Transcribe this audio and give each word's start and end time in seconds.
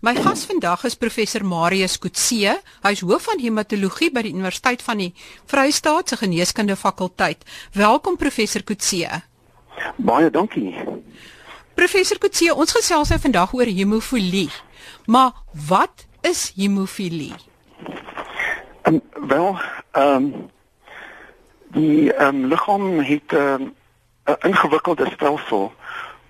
My 0.00 0.14
gas 0.16 0.46
vandag 0.48 0.86
is 0.88 0.94
professor 0.96 1.42
Marius 1.44 1.98
Kutse. 2.00 2.54
Hy 2.80 2.90
is 2.94 3.02
hoof 3.04 3.26
van 3.28 3.40
hematologie 3.42 4.06
by 4.08 4.22
die 4.24 4.30
Universiteit 4.32 4.80
van 4.80 5.02
die 5.02 5.10
Vrystaat 5.50 6.08
se 6.08 6.16
Geneeskunde 6.16 6.72
fakulteit. 6.72 7.44
Welkom 7.76 8.16
professor 8.16 8.64
Kutse. 8.64 9.20
Baie 10.00 10.30
dankie. 10.32 10.72
Professor 11.76 12.16
Kutse, 12.16 12.48
ons 12.56 12.72
gesels 12.72 13.12
nou 13.12 13.20
vandag 13.26 13.52
oor 13.52 13.68
hemofilie. 13.68 14.48
Maar 15.04 15.36
wat 15.68 16.06
is 16.24 16.46
hemofilie? 16.56 17.34
Um, 18.88 19.02
wel, 19.28 19.52
ehm 19.92 20.16
um, 20.16 20.32
die 21.76 22.08
ehm 22.14 22.40
um, 22.40 22.46
liggaam 22.48 22.88
het 23.04 23.36
ehm, 23.36 23.68
'n 23.68 24.32
um, 24.32 24.48
ingewikkelde 24.48 25.12
stelsel 25.12 25.72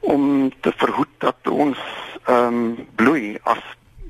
om 0.00 0.50
te 0.60 0.72
verhoed 0.76 1.14
dat 1.18 1.38
ons 1.46 1.78
ehm 2.24 2.54
um, 2.54 2.86
bloei 2.94 3.38
as 3.42 3.62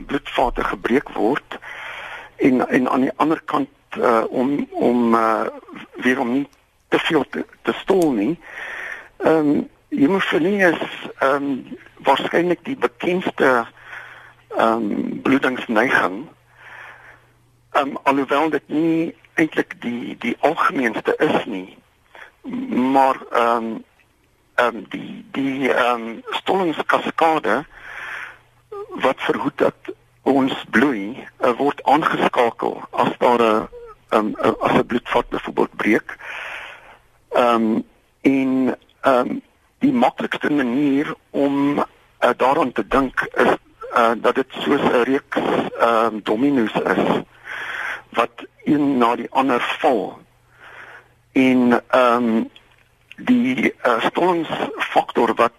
bloedvate 0.06 0.64
gebreek 0.64 1.08
word 1.08 1.58
en 2.36 2.68
en 2.68 2.88
aan 2.88 3.00
die 3.00 3.16
ander 3.16 3.42
kant 3.44 3.68
uh, 3.98 4.24
om 4.28 4.66
om 4.70 5.14
uh, 5.14 5.46
weer 5.94 6.20
om 6.20 6.32
nie 6.32 6.48
te 6.88 6.98
veel 6.98 7.24
te, 7.30 7.46
te 7.62 7.72
stol 7.72 8.12
nie. 8.12 8.38
Ehm 9.16 9.36
um, 9.36 9.68
hemofilie 9.88 10.62
is 10.66 10.82
ehm 11.18 11.34
um, 11.34 11.78
waarskynlik 12.06 12.64
die 12.64 12.76
bekendste 12.76 13.66
ehm 14.56 14.72
um, 14.72 15.20
bloedingsneiging. 15.22 16.26
Ehm 17.70 17.88
um, 17.88 17.98
alhoewel 18.02 18.50
dit 18.50 18.68
nie 18.68 19.14
eintlik 19.34 19.74
die 19.80 20.16
die 20.18 20.36
algemeenste 20.40 21.14
is 21.18 21.44
nie. 21.44 21.76
Maar 22.94 23.16
ehm 23.30 23.56
um, 23.56 23.84
ehm 24.54 24.76
um, 24.76 24.86
die 24.88 25.24
die 25.32 25.72
ehm 25.72 26.08
um, 26.08 26.22
stollingskaskade 26.30 27.64
wat 28.94 29.16
verhoed 29.18 29.58
dat 29.58 29.74
ons 30.22 30.64
bloei 30.70 31.26
uh, 31.40 31.52
word 31.56 31.82
aangeskakel 31.84 32.80
as 32.90 33.12
daar 33.18 33.42
'n 33.42 33.68
um, 34.10 34.34
as 34.60 34.72
'n 34.72 34.86
bloedvat 34.86 35.28
byvoorbeeld 35.28 35.76
breek. 35.76 36.16
Ehm 37.28 37.54
um, 37.54 37.84
en 38.20 38.76
ehm 39.00 39.28
um, 39.28 39.42
die 39.78 39.92
maklikste 39.92 40.50
manier 40.52 41.14
om 41.30 41.78
uh, 41.78 41.84
daaraan 42.36 42.72
te 42.72 42.86
dink 42.86 43.20
is 43.34 43.54
uh, 43.94 44.10
dat 44.16 44.34
dit 44.34 44.46
soos 44.48 44.80
'n 44.80 45.02
reeks 45.02 45.40
ehm 45.78 46.14
um, 46.14 46.20
dominos 46.22 46.72
is 46.72 47.22
wat 48.10 48.44
een 48.64 48.98
na 48.98 49.16
die 49.16 49.30
ander 49.30 49.60
val. 49.78 50.18
En 51.32 51.82
ehm 51.88 52.24
um, 52.24 52.50
die 53.16 53.74
uh, 53.82 54.00
stollingsfaktor 54.04 55.34
wat 55.34 55.52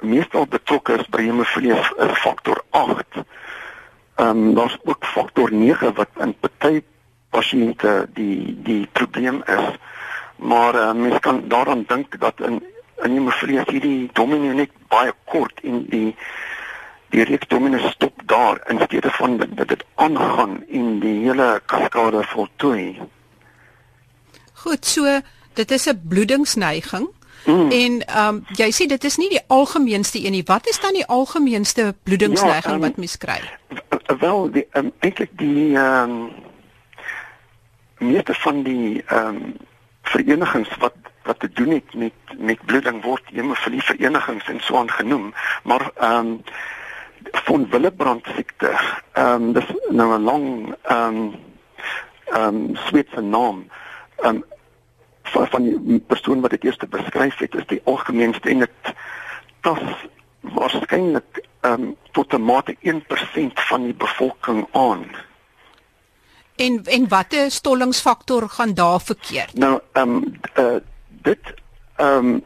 meestal 0.00 0.46
betrokke 0.46 0.98
is 0.98 1.06
by 1.08 1.22
hemofilie 1.22 1.74
is 1.76 2.18
faktor 2.22 2.62
8. 2.70 3.04
Ehm 3.14 4.28
um, 4.28 4.54
daar's 4.54 4.78
ook 4.84 5.04
faktor 5.04 5.52
9 5.52 5.94
wat 5.94 6.08
in 6.20 6.34
party 6.40 6.82
pasiënte 7.30 8.08
die 8.14 8.56
die 8.62 8.88
probleem 8.92 9.42
is. 9.46 9.78
Maar 10.36 10.74
uh, 10.74 10.92
mens 10.92 11.18
kan 11.18 11.48
daaraan 11.48 11.84
dink 11.86 12.20
dat 12.20 12.40
in 12.40 12.62
in 13.02 13.16
hemofilie 13.16 13.62
hierdie 13.66 14.10
domino 14.12 14.52
net 14.52 14.72
baie 14.92 15.12
kort 15.24 15.60
en 15.64 15.84
die 15.88 16.16
die 17.10 17.24
reeks 17.26 17.48
domino 17.48 17.78
stop 17.90 18.20
daar 18.30 18.60
in 18.70 18.80
steede 18.84 19.10
van 19.10 19.36
dat 19.40 19.68
dit 19.68 19.84
aangaan 19.94 20.60
en 20.68 21.00
die 21.00 21.16
hele 21.24 21.60
kaskade 21.66 22.22
voltooi. 22.32 23.00
Goed, 24.62 24.86
so 24.86 25.20
dit 25.54 25.70
is 25.70 25.88
'n 25.88 26.02
bloedingsneiging. 26.08 27.08
Mm. 27.44 27.70
En 27.70 28.04
ehm 28.06 28.34
um, 28.34 28.44
jy 28.56 28.70
sê 28.72 28.86
dit 28.86 29.04
is 29.04 29.16
nie 29.16 29.28
die 29.28 29.42
algemeenste 29.46 30.24
een 30.24 30.30
nie. 30.30 30.44
Wat 30.46 30.66
is 30.68 30.80
dan 30.80 30.92
die 30.92 31.06
algemeenste 31.06 31.94
bloedingsneiging 32.02 32.74
ja, 32.74 32.74
um, 32.74 32.80
wat 32.80 32.96
mens 32.96 33.16
kry? 33.18 33.40
Wel, 34.18 34.50
die 34.50 34.66
um, 34.72 34.92
eintlik 34.98 35.30
die 35.32 35.76
ehm 35.76 36.10
um, 36.10 36.30
meeste 37.98 38.34
van 38.34 38.62
die 38.62 39.02
ehm 39.06 39.26
um, 39.26 39.56
verenigings 40.02 40.76
wat 40.78 40.94
wat 41.22 41.40
te 41.40 41.52
doen 41.52 41.70
het 41.70 41.94
met 41.94 42.12
met 42.38 42.64
bloeding 42.64 43.02
word 43.02 43.22
hemofilie 43.32 43.82
verenigings 43.82 44.48
en 44.48 44.60
so 44.60 44.76
aangenoem, 44.76 45.34
maar 45.62 45.90
ehm 45.96 46.26
um, 46.26 46.40
van 47.32 47.68
Willebrand 47.70 48.26
siekte. 48.36 48.70
Ehm 49.12 49.42
um, 49.42 49.52
dis 49.52 49.72
nou 49.88 50.18
'n 50.18 50.22
lang 50.22 50.74
ehm 50.82 51.16
um, 51.16 51.34
ehm 52.24 52.54
um, 52.54 52.76
Switse 52.76 53.20
naam. 53.20 53.66
Ehm 54.16 54.34
um, 54.34 54.44
van 55.30 55.46
van 55.50 55.62
die 55.62 56.00
persoon 56.00 56.40
wat 56.40 56.50
dit 56.50 56.64
eers 56.64 56.76
beskryf 56.90 57.38
het 57.38 57.54
is 57.54 57.66
die 57.66 57.80
algemeenste 57.84 58.48
en 58.50 58.58
dit 58.58 58.94
tas 59.60 59.82
waarskynlik 60.40 61.44
ehm 61.60 61.82
um, 61.82 61.96
tot 62.12 62.32
'n 62.32 62.42
mate 62.42 62.76
1% 62.80 63.60
van 63.70 63.82
die 63.82 63.94
bevolking 63.94 64.66
aan. 64.72 65.04
En 66.56 66.80
en 66.84 67.08
watter 67.08 67.50
stollingsfaktor 67.50 68.48
gaan 68.48 68.74
daar 68.74 69.00
verkeerd? 69.00 69.54
Nou 69.54 69.80
ehm 69.92 70.14
um, 70.14 70.40
uh, 70.58 70.76
dit 71.08 71.54
ehm 71.96 72.16
um, 72.16 72.44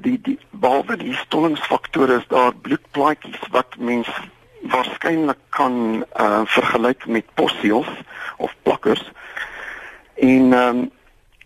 die 0.00 0.20
die 0.20 0.38
behalwe 0.50 0.96
die 0.96 1.14
stollingsfaktore 1.14 2.16
is 2.16 2.26
daar 2.28 2.54
bloedplaatjies 2.54 3.40
wat 3.50 3.76
mens 3.78 4.08
waarskynlik 4.60 5.38
kan 5.48 6.04
uh, 6.20 6.40
vergelyk 6.44 7.06
met 7.06 7.34
possiels 7.34 7.88
of 8.36 8.54
plakkers. 8.62 9.12
En 10.14 10.52
ehm 10.52 10.76
um, 10.76 10.90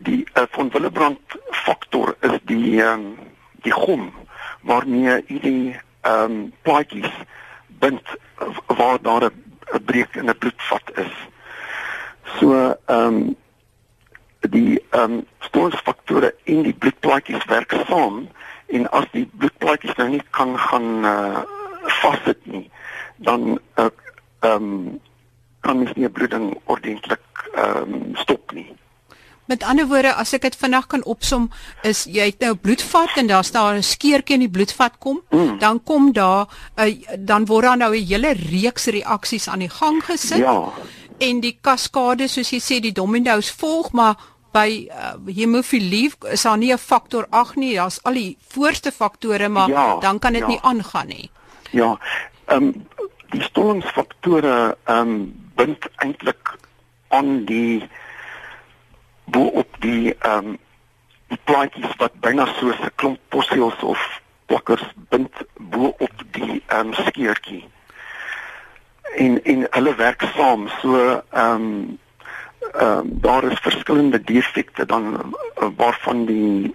die 0.07 0.25
uh, 0.35 0.47
von 0.51 0.73
Willebrand 0.73 1.21
faktor 1.65 2.15
is 2.21 2.39
die 2.49 2.81
um, 2.81 3.19
die 3.65 3.73
gom 3.73 4.11
waarmee 4.63 5.21
u 5.29 5.39
die 5.39 5.77
ehm 6.01 6.25
um, 6.25 6.53
plaatjies 6.63 7.13
bind 7.83 8.03
waar 8.67 8.99
daar 9.03 9.31
'n 9.31 9.85
breek 9.85 10.17
in 10.17 10.31
'n 10.31 10.39
bloedvat 10.39 10.87
is. 10.95 11.15
So 12.39 12.77
ehm 12.87 13.07
um, 13.07 13.37
die 14.41 14.83
ehm 14.91 15.13
um, 15.13 15.27
stollingsfaktore 15.39 16.35
in 16.45 16.63
die 16.63 16.75
bloedplaatjies 16.75 17.45
werk 17.45 17.73
saam 17.89 18.29
en 18.67 18.91
as 18.91 19.07
die 19.13 19.27
bloedplaatjies 19.33 19.97
nou 19.97 20.09
nie 20.09 20.23
kan 20.31 20.59
gaan 20.59 21.05
uh, 21.05 21.43
vassit 22.01 22.47
nie 22.47 22.71
dan 23.17 23.61
eh, 23.75 23.85
ehm 23.85 23.93
uh, 24.43 24.55
um, 24.55 25.01
kan 25.61 25.79
mens 25.79 25.93
nie 25.93 26.09
bloeding 26.09 26.61
ordentlik 26.65 27.49
ehm 27.55 27.93
um, 27.95 28.17
stop 28.17 28.53
nie. 28.53 28.80
Met 29.51 29.65
ander 29.67 29.89
woorde, 29.91 30.13
as 30.15 30.31
ek 30.37 30.45
dit 30.47 30.55
vinnig 30.55 30.85
kan 30.87 31.03
opsom, 31.11 31.49
is 31.83 32.05
jy 32.07 32.29
het 32.29 32.45
nou 32.45 32.53
bloedvat 32.55 33.17
en 33.19 33.27
daar's 33.27 33.51
daar 33.51 33.75
'n 33.75 33.83
skeurtjie 33.83 34.37
in 34.39 34.45
die 34.47 34.55
bloedvat 34.57 34.99
kom, 34.99 35.19
mm. 35.31 35.59
dan 35.59 35.83
kom 35.83 36.13
daar 36.13 36.47
uh, 36.79 36.87
dan 37.19 37.47
word 37.47 37.65
daar 37.65 37.77
nou 37.77 37.91
'n 37.97 38.07
hele 38.07 38.31
reeks 38.39 38.87
reaksies 38.87 39.49
aan 39.49 39.59
die 39.59 39.69
gang 39.69 40.05
gesit. 40.05 40.39
Ja. 40.39 40.71
En 41.19 41.41
die 41.41 41.59
kaskade, 41.61 42.29
soos 42.29 42.51
jy 42.51 42.61
sê, 42.61 42.81
die 42.81 42.93
domino's 42.93 43.51
volg, 43.51 43.91
maar 43.93 44.15
by 44.53 44.87
uh, 44.87 45.19
hemofilie 45.27 46.13
is 46.31 46.43
daar 46.43 46.59
nie 46.59 46.73
'n 46.73 46.79
faktor 46.79 47.27
8 47.31 47.57
nie, 47.57 47.75
daar's 47.75 47.99
al 48.03 48.13
die 48.13 48.37
voorste 48.49 48.93
faktore, 48.93 49.49
maar 49.49 49.69
ja, 49.69 49.99
dan 49.99 50.19
kan 50.19 50.33
dit 50.33 50.43
ja. 50.43 50.49
nie 50.49 50.61
aangaan 50.63 51.07
nie. 51.07 51.31
Ja. 51.71 51.99
Ehm 52.47 52.63
um, 52.63 52.87
die 53.31 53.43
stollingsfaktore 53.43 54.77
ehm 54.85 55.09
um, 55.09 55.35
bind 55.55 55.87
eintlik 55.97 56.59
aan 57.09 57.45
die 57.45 57.89
bo 59.31 59.47
op 59.63 59.77
die 59.79 60.15
ehm 60.19 60.47
um, 60.47 60.59
die 61.31 61.39
plaatjies 61.45 61.97
wat 61.97 62.21
byna 62.21 62.47
soos 62.59 62.79
'n 62.83 62.95
klomp 62.95 63.19
possiels 63.29 63.83
of 63.83 64.01
plakkers 64.47 64.87
bind 65.09 65.35
bo 65.59 65.95
op 65.99 66.23
die 66.31 66.63
ehm 66.67 66.87
um, 66.87 66.93
skeurtjie. 66.93 67.69
En 69.17 69.43
en 69.45 69.67
hulle 69.71 69.95
werk 69.95 70.23
saam 70.35 70.69
so 70.81 70.97
ehm 70.97 71.55
um, 71.55 71.99
ehm 72.73 72.99
um, 72.99 73.19
daar 73.21 73.45
is 73.45 73.59
verskillende 73.59 74.23
defekte 74.23 74.87
dan 74.87 75.35
uh, 75.61 75.69
waarvan 75.77 76.25
die 76.25 76.75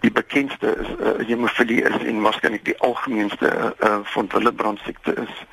die 0.00 0.12
bekendste 0.12 0.76
is 0.80 0.88
uh, 1.00 1.26
hemofilie 1.26 1.82
is 1.82 2.04
en 2.04 2.20
waarskynlik 2.20 2.64
die 2.64 2.78
algemeenste 2.78 3.52
uh, 3.52 3.70
uh, 3.88 3.98
van 4.02 4.28
Willebrand 4.32 4.80
siekte 4.84 5.14
is. 5.14 5.44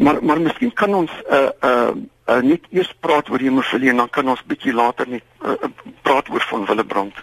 Maar 0.00 0.24
maar 0.24 0.40
miskien 0.40 0.72
kan 0.72 0.94
ons 0.94 1.10
'n 1.10 1.34
uh, 1.34 1.48
'n 1.60 1.66
uh, 1.66 1.90
uh, 2.30 2.42
net 2.42 2.64
eers 2.70 2.92
praat 3.00 3.28
oor 3.28 3.38
hemofilie 3.38 3.90
en 3.90 3.96
dan 3.96 4.10
kan 4.10 4.28
ons 4.28 4.42
bietjie 4.46 4.72
later 4.72 5.08
net 5.08 5.22
uh, 5.44 5.52
praat 6.02 6.28
oor 6.30 6.44
van 6.48 6.64
Willebrand. 6.66 7.14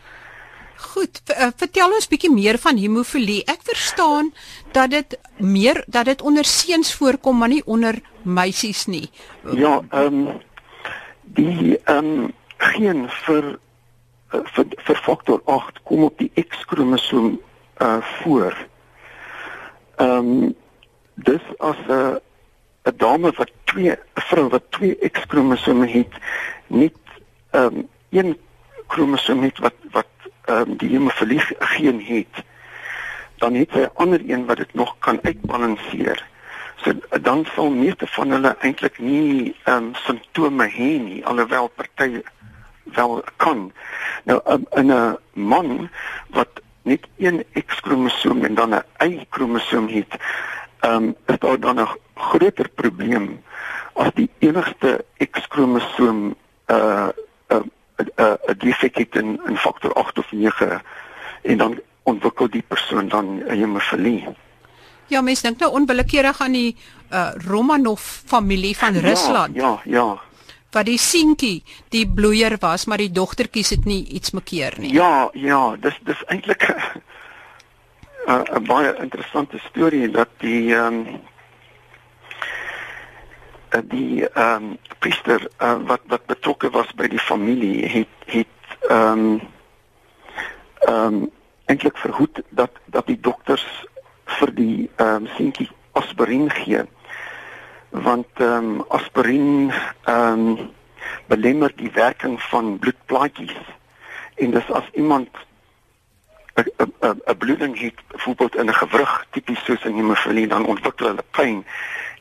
Goed, 0.78 1.22
uh, 1.34 1.48
vertel 1.58 1.94
ons 1.98 2.08
bietjie 2.08 2.32
meer 2.34 2.60
van 2.62 2.78
hemofilie. 2.78 3.42
Ek 3.50 3.64
verstaan 3.66 4.30
dat 4.72 4.92
dit 4.94 5.18
meer 5.38 5.84
dat 5.88 6.06
dit 6.06 6.22
onder 6.22 6.46
seuns 6.46 6.94
voorkom 6.96 7.38
maar 7.38 7.50
nie 7.50 7.64
onder 7.66 7.98
meisies 8.22 8.86
nie. 8.86 9.10
Ja, 9.54 9.82
ehm 9.90 10.28
um, 10.28 10.42
die 11.24 11.80
ehm 11.84 12.06
um, 12.06 12.34
geen 12.58 13.10
vir 13.26 13.58
vir 14.30 14.66
vir 14.86 15.02
faktor 15.08 15.42
8 15.46 15.82
kom 15.84 16.04
op 16.04 16.18
die 16.18 16.32
X-kromosoom 16.36 17.40
uh 17.82 17.98
voor. 18.22 18.54
Ehm 19.96 20.32
um, 20.32 20.56
dis 21.16 21.42
as 21.58 21.78
'n 21.88 22.20
'n 22.88 22.98
dame 22.98 23.32
wat 23.36 23.52
twee 23.64 23.92
'n 23.92 24.22
vrou 24.30 24.48
wat 24.50 24.64
twee 24.70 25.10
X-kromosome 25.12 25.88
het, 25.88 26.14
net 26.68 26.96
ehm 27.52 27.66
um, 27.66 27.88
een 28.10 28.38
kromosoom 28.88 29.44
het 29.44 29.58
wat 29.60 29.76
wat 29.92 30.08
ehm 30.46 30.58
um, 30.58 30.78
die 30.78 30.90
hemofilie 30.90 31.42
geen 31.60 32.02
het, 32.06 32.44
dan 33.38 33.54
het 33.54 33.72
sy 33.72 33.80
'n 33.80 33.96
ander 33.96 34.22
een 34.28 34.46
wat 34.46 34.58
dit 34.58 34.74
nog 34.74 34.96
kan 35.00 35.20
uitbalanseer. 35.22 36.26
So 36.76 36.94
dan 37.22 37.46
sal 37.56 37.70
meeste 37.70 38.08
van 38.08 38.32
hulle 38.32 38.56
eintlik 38.60 39.00
nie 39.00 39.56
ehm 39.64 39.78
um, 39.78 39.94
simptome 39.94 40.68
hê 40.70 40.92
nie 41.10 41.26
alhoewel 41.26 41.68
party 41.68 42.22
wel 42.84 43.24
kan. 43.36 43.72
Nou 44.24 44.42
um, 44.48 44.66
in 44.72 44.92
'n 44.92 45.18
man 45.34 45.90
wat 46.30 46.62
net 46.82 47.08
een 47.18 47.46
X-kromosoom 47.66 48.44
en 48.44 48.56
dan 48.56 48.76
'n 48.76 48.84
Y-kromosoom 49.12 49.88
het, 49.88 50.16
ehm 50.80 50.94
um, 50.94 51.16
is 51.26 51.40
daar 51.40 51.60
dan 51.60 51.80
'n 51.80 52.07
groter 52.18 52.70
probleem 52.70 53.44
as 53.94 54.14
die 54.14 54.30
enigste 54.40 55.06
X-kromosoom 55.18 56.36
uh 56.68 57.10
'n 57.50 57.72
'n 57.98 58.38
'n 58.48 58.58
defek 58.58 58.98
het 58.98 59.16
in 59.16 59.40
in 59.48 59.58
faktor 59.58 59.94
8 59.94 60.18
of 60.18 60.32
9 60.32 60.82
en 61.42 61.58
dan 61.58 61.80
ontwikkel 62.04 62.50
die 62.50 62.64
persoon 62.68 63.08
dan 63.08 63.44
'n 63.44 63.60
hemofilie. 63.60 64.28
Ja, 65.08 65.22
mens 65.22 65.42
dink 65.42 65.60
nou 65.60 65.72
onwillekeurig 65.72 66.42
aan 66.42 66.52
die 66.52 66.76
uh 67.12 67.32
Romanov 67.48 68.02
familie 68.26 68.78
van 68.78 68.94
ja, 68.94 69.00
Rusland. 69.00 69.56
Ja, 69.56 69.82
ja. 69.84 70.20
Wat 70.72 70.86
die 70.86 70.98
seentjie 71.00 71.64
die 71.90 72.08
bloeier 72.08 72.58
was, 72.60 72.86
maar 72.86 72.98
die 72.98 73.12
dogtertjies 73.12 73.70
het 73.70 73.86
nie 73.86 74.06
iets 74.08 74.32
mekeer 74.32 74.74
nie. 74.78 74.94
Ja, 74.94 75.30
ja, 75.34 75.76
dis 75.80 76.00
dis 76.04 76.24
eintlik 76.26 76.68
'n 78.28 78.64
baie 78.68 78.96
interessante 79.00 79.58
storie 79.70 80.10
dat 80.12 80.28
die 80.38 80.76
ehm 80.76 80.94
um, 80.94 81.20
die 83.88 84.28
ehm 84.28 84.64
um, 84.64 84.78
priester 85.00 85.48
uh, 85.62 85.78
wat 85.86 86.02
wat 86.08 86.26
betrokke 86.26 86.70
was 86.70 86.94
by 86.96 87.08
die 87.08 87.20
familie 87.20 87.86
het 87.86 88.08
het 88.26 88.78
ehm 88.90 89.12
um, 89.12 89.42
ehm 90.80 91.14
um, 91.14 91.32
eintlik 91.66 91.98
verhoed 91.98 92.42
dat 92.50 92.72
dat 92.86 93.08
die 93.08 93.20
dokters 93.20 93.66
vir 94.26 94.54
die 94.54 94.90
ehm 94.96 95.26
um, 95.26 95.28
seentjie 95.36 95.70
aspirien 95.92 96.50
gee. 96.52 96.84
Want 97.90 98.28
ehm 98.34 98.72
um, 98.72 98.86
aspirien 98.88 99.72
ehm 100.04 100.48
um, 100.48 100.72
belemmer 101.28 101.72
die 101.76 101.92
werking 101.92 102.42
van 102.42 102.80
bloedplaatjies. 102.80 103.58
En 104.36 104.52
dis 104.52 104.72
as 104.72 104.90
iemand 104.94 105.30
'n 106.56 106.92
'n 107.02 107.22
'n 107.26 107.38
bloeding 107.38 107.80
het 107.80 108.00
byvoorbeeld 108.08 108.56
in 108.56 108.70
'n 108.70 108.74
gewrig 108.74 109.26
tipies 109.32 109.64
soos 109.64 109.84
in 109.84 109.96
hemofilie 109.96 110.48
dan 110.48 110.66
ontwikkel 110.66 111.08
hulle 111.08 111.26
pyn 111.32 111.66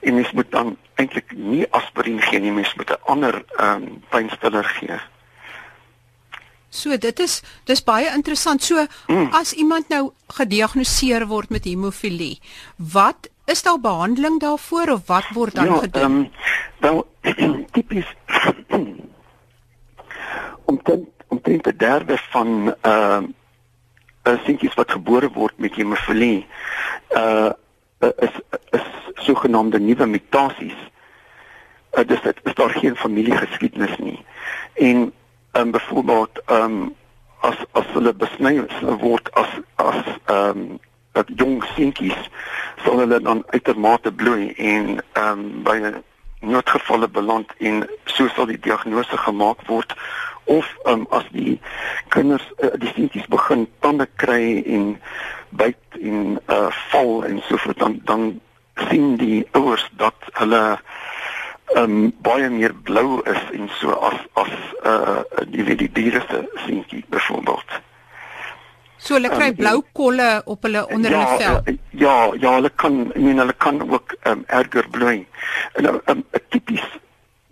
en 0.07 0.15
mens 0.15 0.33
moet 0.33 0.51
dan 0.51 0.77
eintlik 0.95 1.33
nie 1.35 1.67
aspirien 1.75 2.21
gee 2.23 2.41
nie 2.41 2.53
mens 2.55 2.75
moet 2.79 2.91
'n 2.91 3.03
ander 3.13 3.45
ehm 3.57 3.83
um, 3.83 4.03
pynstiller 4.09 4.65
gee. 4.65 4.99
So 6.69 6.97
dit 6.97 7.19
is 7.21 7.43
dis 7.65 7.83
baie 7.85 8.13
interessant. 8.15 8.63
So 8.63 8.87
mm. 9.07 9.29
as 9.33 9.53
iemand 9.53 9.89
nou 9.89 10.13
gediagnoseer 10.27 11.27
word 11.27 11.51
met 11.51 11.65
hemofilie, 11.65 12.41
wat 12.77 13.31
is 13.45 13.63
daar 13.63 13.81
behandeling 13.81 14.41
daarvoor 14.41 14.89
of 14.89 15.07
wat 15.07 15.29
word 15.33 15.55
dan 15.55 15.67
ja, 15.67 15.77
gedoen? 15.77 16.03
Um, 16.03 16.31
wel 16.79 17.07
tipies 17.73 18.15
om 20.65 20.83
ten 20.83 21.09
om 21.29 21.41
ten 21.43 21.61
te 21.61 21.77
derde 21.77 22.19
van 22.31 22.75
ehm 22.81 23.25
uh, 23.25 23.29
uh, 24.27 24.39
seentjies 24.45 24.75
wat 24.75 24.91
gebore 24.91 25.31
word 25.33 25.59
met 25.59 25.75
hemofilie 25.75 26.47
uh 27.11 27.53
is 27.99 28.35
is 28.71 28.87
sogenaamde 29.15 29.79
nuwe 29.81 30.07
mutasies. 30.07 30.77
Uh, 31.93 32.05
dis 32.07 32.23
dit 32.23 32.41
is 32.45 32.55
daar 32.55 32.71
geen 32.71 32.97
familiegeskiedenis 32.97 33.97
nie. 33.99 34.25
En 34.75 35.13
um, 35.53 35.71
byvoorbeeld 35.71 36.43
ehm 36.47 36.63
um, 36.63 36.95
as 37.41 37.57
as 37.73 37.87
hulle 37.93 38.15
besny 38.15 38.65
word 39.01 39.31
as 39.35 39.49
as 39.75 40.03
ehm 40.25 40.49
um, 40.49 40.79
dat 41.13 41.29
jong 41.37 41.65
seentjies 41.75 42.29
sal 42.85 42.99
hulle 42.99 43.21
dan 43.21 43.45
uitermate 43.47 44.13
bloei 44.13 44.53
en 44.57 44.99
ehm 45.13 45.29
um, 45.31 45.63
by 45.63 45.77
'n 45.81 46.03
noodgevalle 46.41 47.09
beland 47.09 47.53
en 47.59 47.89
so 48.05 48.29
sal 48.29 48.47
die 48.47 48.61
diagnose 48.61 49.17
gemaak 49.17 49.67
word 49.67 49.95
of 50.45 50.67
um, 50.85 51.07
as 51.11 51.25
die 51.33 51.61
kinders 52.09 52.45
uh, 52.59 52.71
die 52.79 52.93
seentjies 52.95 53.27
begin 53.33 53.67
tande 53.81 54.09
kry 54.17 54.63
en 54.67 55.01
byt 55.51 56.01
en 56.01 56.39
uh, 56.47 56.69
val 56.91 57.25
en 57.25 57.43
so 57.49 57.57
voort 57.57 57.79
dan 57.79 58.01
dan 58.05 58.41
sien 58.89 59.17
die 59.17 59.47
ouers 59.53 59.89
dat 59.97 60.29
hulle 60.33 60.79
um, 61.75 62.13
baie 62.23 62.49
meer 62.51 62.75
blou 62.75 63.23
is 63.25 63.43
en 63.53 63.71
so 63.81 63.97
as 64.11 64.21
as 64.33 64.55
uh, 64.85 65.21
die 65.49 65.65
weet 65.65 65.79
die 65.79 65.93
diere 65.93 66.23
se 66.29 66.45
seentjie 66.67 67.05
byvoorbeeld 67.09 67.81
So 69.07 69.15
hulle 69.15 69.31
kry 69.31 69.51
um, 69.53 69.57
blou 69.59 69.81
kolle 69.95 70.29
op 70.51 70.65
hulle 70.67 70.83
onder 70.91 71.13
ja, 71.15 71.19
hulle 71.23 71.39
vel. 71.43 71.79
Ja, 72.01 72.15
ja, 72.43 72.55
hulle 72.57 72.71
kan 72.83 72.97
ek 73.13 73.19
meen 73.23 73.39
hulle 73.43 73.55
kan 73.63 73.79
ook 73.85 74.17
um, 74.27 74.45
erger 74.61 74.89
bloei. 74.91 75.19
En 75.79 75.87
nou 75.87 75.99
um, 76.11 76.25
tipies 76.51 76.87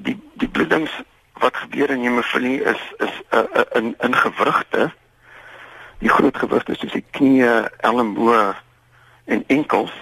die 0.07 0.17
die 0.41 0.49
bloedings 0.49 0.95
wat 1.43 1.57
gebeur 1.63 1.93
in 1.95 2.03
hemofilie 2.07 2.59
is 2.73 2.83
is 3.05 3.15
'n 3.31 3.39
uh, 3.39 3.45
uh, 3.61 3.67
in 3.79 3.95
in 4.03 4.17
gewrigte. 4.25 4.91
Die 5.99 6.09
groot 6.09 6.37
gewrigte 6.37 6.75
soos 6.75 6.93
die 6.93 7.05
knie, 7.11 7.45
elmboë 7.87 8.55
en 9.25 9.45
enkels. 9.47 9.93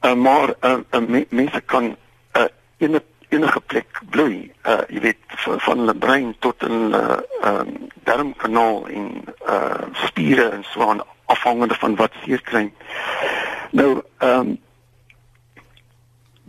Uh, 0.00 0.14
maar 0.14 0.54
uh, 0.60 0.78
uh, 0.90 1.24
mense 1.28 1.60
kan 1.60 1.96
uh, 2.36 2.44
enige 2.78 3.02
enige 3.30 3.60
plek 3.60 4.00
bloei. 4.10 4.52
Uh, 4.66 4.80
jy 4.88 5.00
weet 5.00 5.18
van, 5.44 5.60
van 5.60 5.78
hulle 5.78 5.94
brein 5.94 6.32
tot 6.38 6.62
in 6.66 6.94
uh, 6.94 7.18
um, 7.46 7.76
darmkanaal 8.08 8.88
en 8.88 9.10
uh, 9.46 9.86
spiere 9.92 10.48
en 10.48 10.64
so 10.72 10.88
aan 10.88 11.02
afhangende 11.30 11.74
van 11.74 11.94
wat 11.96 12.16
seer 12.24 12.42
kry. 12.42 12.72
Nou 13.70 14.02
ehm 14.18 14.40
um, 14.40 14.58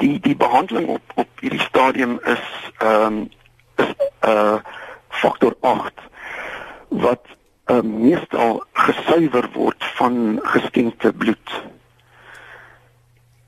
die 0.01 0.19
die 0.19 0.35
behandeling 0.35 0.87
op 0.87 1.11
op 1.15 1.43
hierdie 1.43 1.61
stadium 1.61 2.17
is 2.23 2.47
ehm 2.77 3.05
um, 3.05 3.29
is 3.75 3.93
uh 4.25 4.57
faktor 5.21 5.55
8 5.59 6.01
wat 6.87 7.27
uh, 7.67 7.81
meestal 7.81 8.63
gesuiwer 8.73 9.49
word 9.53 9.83
van 9.97 10.39
geskenkte 10.43 11.13
bloed. 11.13 11.61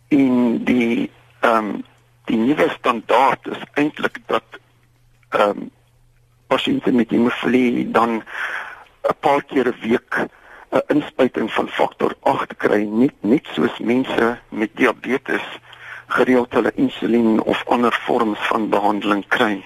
En 0.07 0.63
die 0.63 1.09
ehm 1.41 1.57
um, 1.57 1.83
die 2.23 2.37
nuwe 2.39 2.69
standaard 2.71 3.47
is 3.51 3.63
eintlik 3.73 4.21
dat 4.31 4.59
ehm 5.29 5.49
um, 5.49 5.71
pasiënte 6.47 6.91
met 6.91 7.09
hemofilie 7.09 7.91
dan 7.91 8.21
'n 8.21 9.17
paar 9.19 9.43
keer 9.43 9.67
'n 9.67 9.79
week 9.81 10.13
'n 10.71 10.83
inspuiting 10.87 11.51
van 11.51 11.67
faktor 11.67 12.15
8 12.21 12.55
kry, 12.57 12.81
nie 12.83 13.11
net 13.19 13.45
soos 13.53 13.77
mense 13.79 14.39
met 14.49 14.71
diabetes 14.75 15.45
gereeld 16.07 16.53
hulle 16.53 16.71
insulien 16.75 17.41
of 17.41 17.63
ander 17.67 17.93
vorms 18.05 18.39
van 18.39 18.69
behandeling 18.69 19.25
kry. 19.27 19.65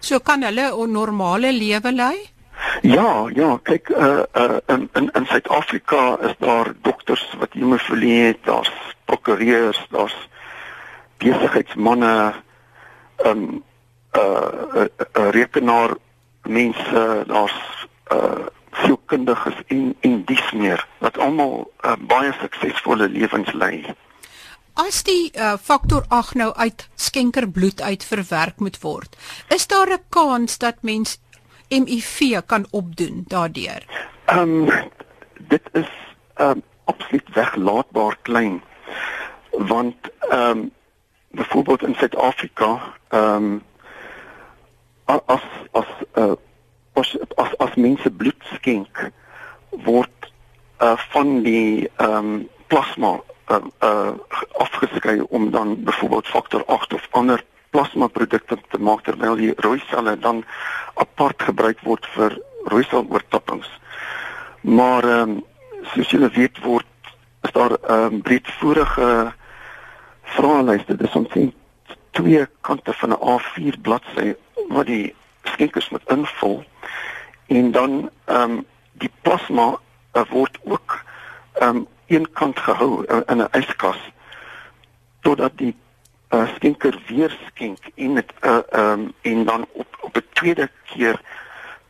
So 0.00 0.18
kan 0.18 0.42
hulle 0.42 0.66
'n 0.72 0.90
normale 0.90 1.52
lewe 1.52 1.92
lei? 1.92 2.33
Ja, 2.82 3.28
ja, 3.34 3.58
kyk 3.62 3.88
uh 3.88 4.22
uh 4.32 4.58
in 4.66 4.88
in 4.92 5.10
in 5.12 5.26
Suid-Afrika 5.26 6.18
is 6.20 6.34
daar 6.38 6.72
dokters 6.82 7.34
wat 7.38 7.52
hemofilie 7.52 8.22
het, 8.22 8.38
daar's 8.44 8.72
prokureurs, 9.04 9.86
daar's 9.90 10.28
besigheidsmanne, 11.16 12.34
um 13.26 13.62
uh 14.12 14.20
'n 14.20 14.78
uh, 14.78 14.84
uh, 15.16 15.30
rekenaar 15.30 15.94
mense, 16.42 17.24
daar's 17.26 17.86
uh 18.12 18.46
sielkundiges 18.82 19.54
en 19.66 19.94
en 20.00 20.24
dis 20.24 20.52
meer 20.52 20.86
wat 20.98 21.18
almal 21.18 21.70
uh, 21.84 21.94
baie 22.08 22.32
suksesvolle 22.40 23.08
lewens 23.08 23.52
lei. 23.52 23.84
As 24.74 25.04
die 25.06 25.30
uh, 25.30 25.54
faktor 25.62 26.04
8 26.08 26.34
nou 26.34 26.50
uit 26.54 26.88
skenkerbloed 26.98 27.80
uit 27.80 28.04
verwerk 28.04 28.58
moet 28.58 28.80
word, 28.82 29.16
is 29.54 29.66
daar 29.66 29.90
'n 29.90 30.02
kans 30.08 30.58
dat 30.58 30.82
mens 30.82 31.18
HIV 31.68 32.40
kan 32.46 32.66
opdoen 32.70 33.24
daardeur? 33.26 33.82
Ehm 34.24 34.68
um, 34.68 34.90
dit 35.38 35.68
is 35.72 35.90
ehm 36.34 36.50
um, 36.50 36.62
absoluut 36.84 37.28
weglaatbaar 37.32 38.16
klein 38.22 38.62
want 39.50 39.96
ehm 40.28 40.58
um, 40.58 40.70
byvoorbeeld 41.30 41.82
in 41.82 41.94
Suid-Afrika 41.94 42.80
ehm 43.08 43.44
um, 43.44 43.62
as 45.04 45.42
as 45.72 45.86
uh, 46.14 46.36
as 46.92 47.16
as 47.34 47.58
as 47.58 47.74
mense 47.74 48.10
bloed 48.10 48.42
skenk 48.54 49.10
word 49.70 50.32
uh, 50.78 50.96
van 50.96 51.42
die 51.42 51.90
ehm 51.96 52.16
um, 52.16 52.48
plasma 52.66 53.20
uh, 53.48 53.64
uh 53.78 54.12
afgeskei 54.52 55.20
om 55.28 55.50
dan 55.50 55.84
byvoorbeeld 55.84 56.26
faktor 56.26 56.64
8 56.66 56.94
of 56.94 57.08
ander 57.10 57.44
plasma 57.74 58.08
produkte 58.08 58.58
te 58.70 58.78
maak 58.78 59.02
terwyl 59.06 59.36
die 59.40 59.52
rooi 59.66 59.80
selle 59.90 60.14
dan 60.26 60.44
apart 61.02 61.42
gebruik 61.42 61.82
word 61.82 62.06
vir 62.14 62.38
rooi 62.70 62.84
sel 62.86 63.06
oortappings. 63.10 63.70
Maar 64.62 65.10
ehm 65.16 65.34
um, 65.34 65.42
soos 65.92 66.12
julle 66.14 66.30
weet 66.32 66.60
word 66.64 67.10
is 67.44 67.52
daar 67.52 67.74
ehm 67.76 68.14
um, 68.14 68.22
breedvoerige 68.22 69.10
vraelyste 70.36 70.96
dis 70.96 71.18
omtrent 71.20 71.54
twee 72.10 72.46
kante 72.60 72.92
van 73.00 73.10
'n 73.10 73.22
A4 73.34 73.80
bladsy 73.82 74.34
wat 74.68 74.86
die 74.86 75.14
skenkers 75.42 75.88
moet 75.88 76.08
invul 76.16 76.64
en 77.46 77.70
dan 77.70 78.10
ehm 78.24 78.50
um, 78.50 78.66
die 78.92 79.10
plasma 79.22 79.68
uh, 80.12 80.22
word 80.30 80.58
ook 80.64 81.02
ehm 81.52 81.76
um, 81.76 81.86
een 82.06 82.32
kant 82.32 82.58
gehou 82.58 83.04
uh, 83.06 83.20
in 83.26 83.42
'n 83.42 83.48
yskas 83.60 84.00
totdat 85.20 85.58
die 85.58 85.76
uh, 86.34 86.48
skenker 86.54 86.98
weer 87.06 87.36
skenk 87.46 87.78
en 87.94 88.14
dit 88.14 88.32
uh, 88.42 88.58
um, 88.72 89.12
en 89.22 89.44
dan 89.44 89.66
op 89.72 89.86
op 90.00 90.16
'n 90.16 90.26
tweede 90.32 90.68
keer 90.84 91.20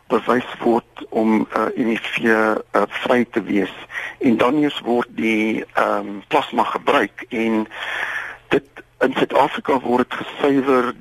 bewys 0.06 0.50
word 0.60 1.06
om 1.08 1.48
uh, 1.56 1.66
HIV 1.74 2.18
uh, 2.18 2.56
vry 2.88 3.24
te 3.30 3.42
wees. 3.42 3.74
En 4.18 4.36
dan 4.36 4.62
eers 4.62 4.80
word 4.80 5.08
die 5.10 5.64
um, 5.78 6.22
plasma 6.28 6.64
gebruik 6.64 7.26
en 7.28 7.66
dit 8.48 8.66
in 9.00 9.12
Suid-Afrika 9.16 9.80
word 9.80 10.10
dit 10.10 10.18
gesuiwer 10.20 10.94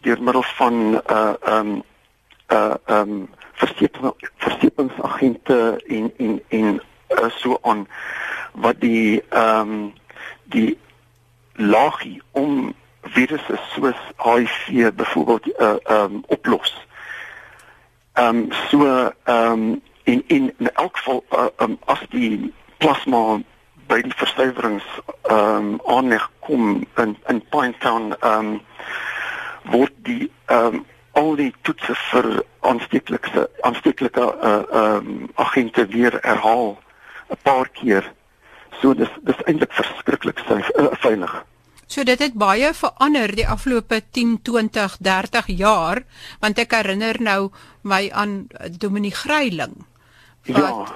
deur 0.00 0.22
middel 0.22 0.42
van 0.42 0.74
'n 0.90 1.00
uh, 1.10 1.34
um, 1.48 1.82
uh 2.48 2.74
um 2.86 3.28
verstepingsagente 4.36 5.82
en 5.86 6.12
en 6.16 6.42
en 6.48 6.80
uh, 7.08 7.28
so 7.28 7.58
aan 7.62 7.88
wat 8.52 8.80
die 8.80 9.22
ehm 9.28 9.60
um, 9.60 9.92
die 10.44 10.78
laagie 11.56 12.22
om 12.32 12.74
virusse 13.02 13.58
soos 13.72 14.00
HIV 14.16 14.92
byvoorbeeld 14.94 15.46
uh 15.60 15.74
ehm 15.82 16.14
um, 16.14 16.24
oplos. 16.26 16.86
Ehm 18.12 18.36
um, 18.36 18.52
so 18.70 19.12
ehm 19.24 19.52
um, 19.52 19.82
in 20.02 20.24
in 20.26 20.54
in 20.58 20.70
elk 20.74 20.96
geval 20.96 21.24
uh, 21.30 21.46
um, 21.56 21.78
as 21.84 22.00
die 22.10 22.54
plasma 22.78 23.40
by 23.86 24.00
die 24.02 24.16
versuiwerings 24.16 24.84
ehm 25.22 25.38
um, 25.38 25.80
aanleg 25.86 26.30
kom 26.38 26.86
in 26.96 27.16
in 27.26 27.42
Pinetown 27.48 28.14
ehm 28.20 28.38
um, 28.38 28.60
word 29.62 29.92
die 29.96 30.30
ehm 30.46 30.74
um, 30.74 30.84
al 31.16 31.36
die 31.36 31.52
toetse 31.62 31.94
vir 32.10 32.26
aansteeklike 32.60 33.48
aansteeklike 33.60 34.20
uh 34.20 34.62
ehm 34.80 34.96
um, 34.96 35.28
agente 35.34 35.86
weer 35.86 36.18
herhaal 36.22 36.76
'n 37.30 37.38
paar 37.42 37.68
keer. 37.68 38.12
So 38.80 38.94
dis 38.94 39.12
dis 39.22 39.42
eintlik 39.46 39.72
verskriklik 39.72 40.38
veilig. 40.46 40.70
Uh, 40.76 40.92
veilig. 40.92 41.44
So 41.86 42.02
dit 42.04 42.18
het 42.18 42.34
baie 42.34 42.72
verander 42.74 43.30
die 43.34 43.46
afgelope 43.48 44.00
10, 44.10 44.40
20, 44.42 44.96
30 45.00 45.50
jaar 45.58 46.02
want 46.42 46.58
ek 46.58 46.74
herinner 46.74 47.20
nou 47.22 47.40
my 47.86 48.08
aan 48.10 48.46
Dominie 48.78 49.14
Gryiling 49.14 49.84
wat 50.46 50.58
ja. 50.58 50.86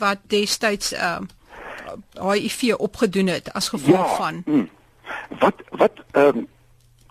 wat 0.00 0.20
destyds 0.32 0.92
ehm 0.92 1.24
uh, 1.24 2.32
HIV 2.32 2.74
opgedoen 2.76 3.28
het 3.32 3.52
as 3.52 3.68
gevolg 3.68 4.08
ja. 4.08 4.16
van 4.16 4.42
hmm. 4.44 4.68
wat 5.40 5.64
wat 5.70 6.04
ehm 6.12 6.44
um, 6.44 6.46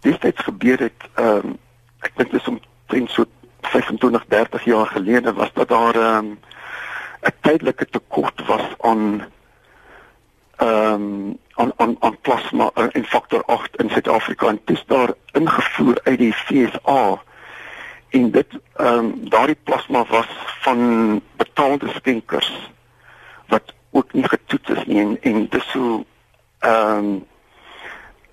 destyds 0.05 0.43
gebeur 0.43 0.79
het 0.89 1.09
ehm 1.13 1.53
um, 1.53 1.57
ek 2.05 2.13
dink 2.17 2.31
dis 2.31 2.49
omtrent 2.53 3.11
so 3.11 3.25
25 3.73 4.25
30 4.27 4.65
jaar 4.65 4.87
gelede 4.87 5.33
was 5.33 5.53
dat 5.53 5.69
daar 5.69 5.97
'n 5.97 6.25
um, 6.25 6.39
'n 7.23 7.35
tydelike 7.41 7.85
tekort 7.89 8.45
was 8.45 8.65
aan 8.79 9.25
ehm 10.55 10.93
um, 10.93 11.37
aan 11.53 11.71
aan 11.75 11.95
aan 11.99 12.17
plasma 12.21 12.71
uh, 12.75 12.85
en 12.91 13.05
faktor 13.05 13.43
8 13.45 13.75
in 13.75 13.89
Suid-Afrika. 13.89 14.47
En 14.47 14.61
dit 14.65 14.77
is 14.77 14.83
daar 14.87 15.13
ingevoer 15.31 15.99
uit 16.03 16.17
die 16.17 16.33
FSA 16.33 17.21
en 18.09 18.31
dit 18.31 18.47
ehm 18.75 18.97
um, 18.97 19.29
daardie 19.29 19.57
plasma 19.63 20.05
was 20.09 20.27
van 20.59 21.21
betaalde 21.35 21.89
skenkers 21.89 22.69
wat 23.47 23.73
ook 23.91 24.13
nie 24.13 24.27
getoets 24.27 24.69
is 24.69 24.85
nie. 24.85 24.99
En, 25.01 25.21
en 25.21 25.47
dis 25.49 25.69
so 25.69 26.05
ehm 26.59 27.21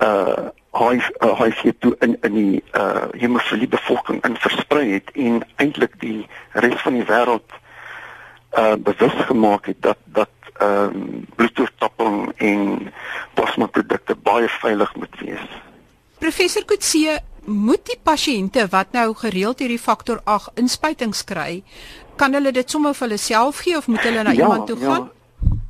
uh 0.00 0.48
hy 0.70 1.00
hy 1.38 1.72
toe 1.78 1.96
in 2.00 2.16
in 2.22 2.34
die 2.34 2.62
uh 2.78 3.08
hemofilie 3.18 3.68
bevolking 3.68 4.22
in 4.24 4.36
versprei 4.36 4.92
het 4.92 5.10
en 5.12 5.42
eintlik 5.56 5.98
die 6.00 6.28
res 6.52 6.78
van 6.84 6.96
die 6.96 7.04
wêreld 7.08 7.56
uh 8.58 8.76
bewus 8.78 9.16
gemaak 9.28 9.66
het 9.66 9.82
dat 9.82 9.98
dat 10.04 10.30
ehm 10.58 10.94
um, 10.94 11.26
bloedtoestapping 11.36 12.32
en 12.36 12.92
plasma 13.34 13.66
produkte 13.66 14.14
baie 14.14 14.48
veilig 14.48 14.94
moet 14.94 15.20
wees. 15.20 15.58
Professor 16.18 16.64
Kutse, 16.64 17.18
moet 17.44 17.86
die 17.86 17.98
pasiënte 18.02 18.66
wat 18.70 18.92
nou 18.92 19.14
gereeld 19.16 19.58
hierdie 19.58 19.80
faktor 19.80 20.20
8 20.24 20.60
inspuitings 20.60 21.24
kry, 21.24 21.62
kan 22.20 22.34
hulle 22.36 22.52
dit 22.52 22.70
sommer 22.70 22.94
vir 22.94 23.08
hulle 23.08 23.18
self 23.18 23.62
gee 23.64 23.76
of 23.76 23.88
moet 23.88 24.04
hulle 24.04 24.22
na 24.22 24.34
ja, 24.36 24.44
iemand 24.44 24.66
toe 24.66 24.78
ja. 24.78 24.90
gaan? 24.90 25.10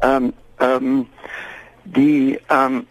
Ehm 0.01 0.25
um, 0.25 0.33
ehm 0.59 0.87
um, 0.87 1.09
die 1.83 2.39
ehm 2.47 2.81
um, 2.81 2.87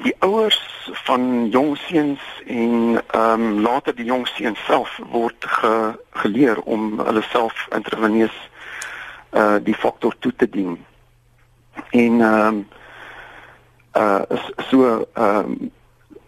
die 0.00 0.14
ouers 0.24 0.60
van 1.04 1.48
jong 1.52 1.76
seuns 1.76 2.20
en 2.46 3.00
ehm 3.06 3.42
um, 3.42 3.60
later 3.60 3.94
die 3.96 4.04
jong 4.04 4.26
seuns 4.26 4.60
self 4.66 5.00
word 5.12 5.44
ge, 5.44 5.72
geleer 6.22 6.60
om 6.60 7.00
hulle 7.00 7.22
self 7.32 7.66
intraveneus 7.76 8.36
uh 9.30 9.58
die 9.62 9.74
faktor 9.74 10.14
toe 10.18 10.32
te 10.36 10.48
dien. 10.48 10.78
En 11.90 12.20
ehm 12.20 12.46
um, 12.46 12.68
uh 13.96 14.22
so 14.70 15.06
ehm 15.14 15.36
um, 15.36 15.70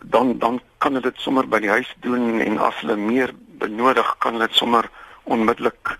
dan 0.05 0.39
dan 0.39 0.61
kan 0.79 0.93
hulle 0.93 1.11
dit 1.11 1.21
sommer 1.21 1.49
by 1.49 1.61
die 1.63 1.71
huis 1.71 1.97
doen 2.01 2.41
en 2.41 2.59
as 2.59 2.81
hulle 2.81 2.97
meer 2.97 3.31
benodig 3.63 4.15
kan 4.19 4.33
hulle 4.33 4.49
dit 4.51 4.57
sommer 4.57 4.91
onmiddellik 5.25 5.99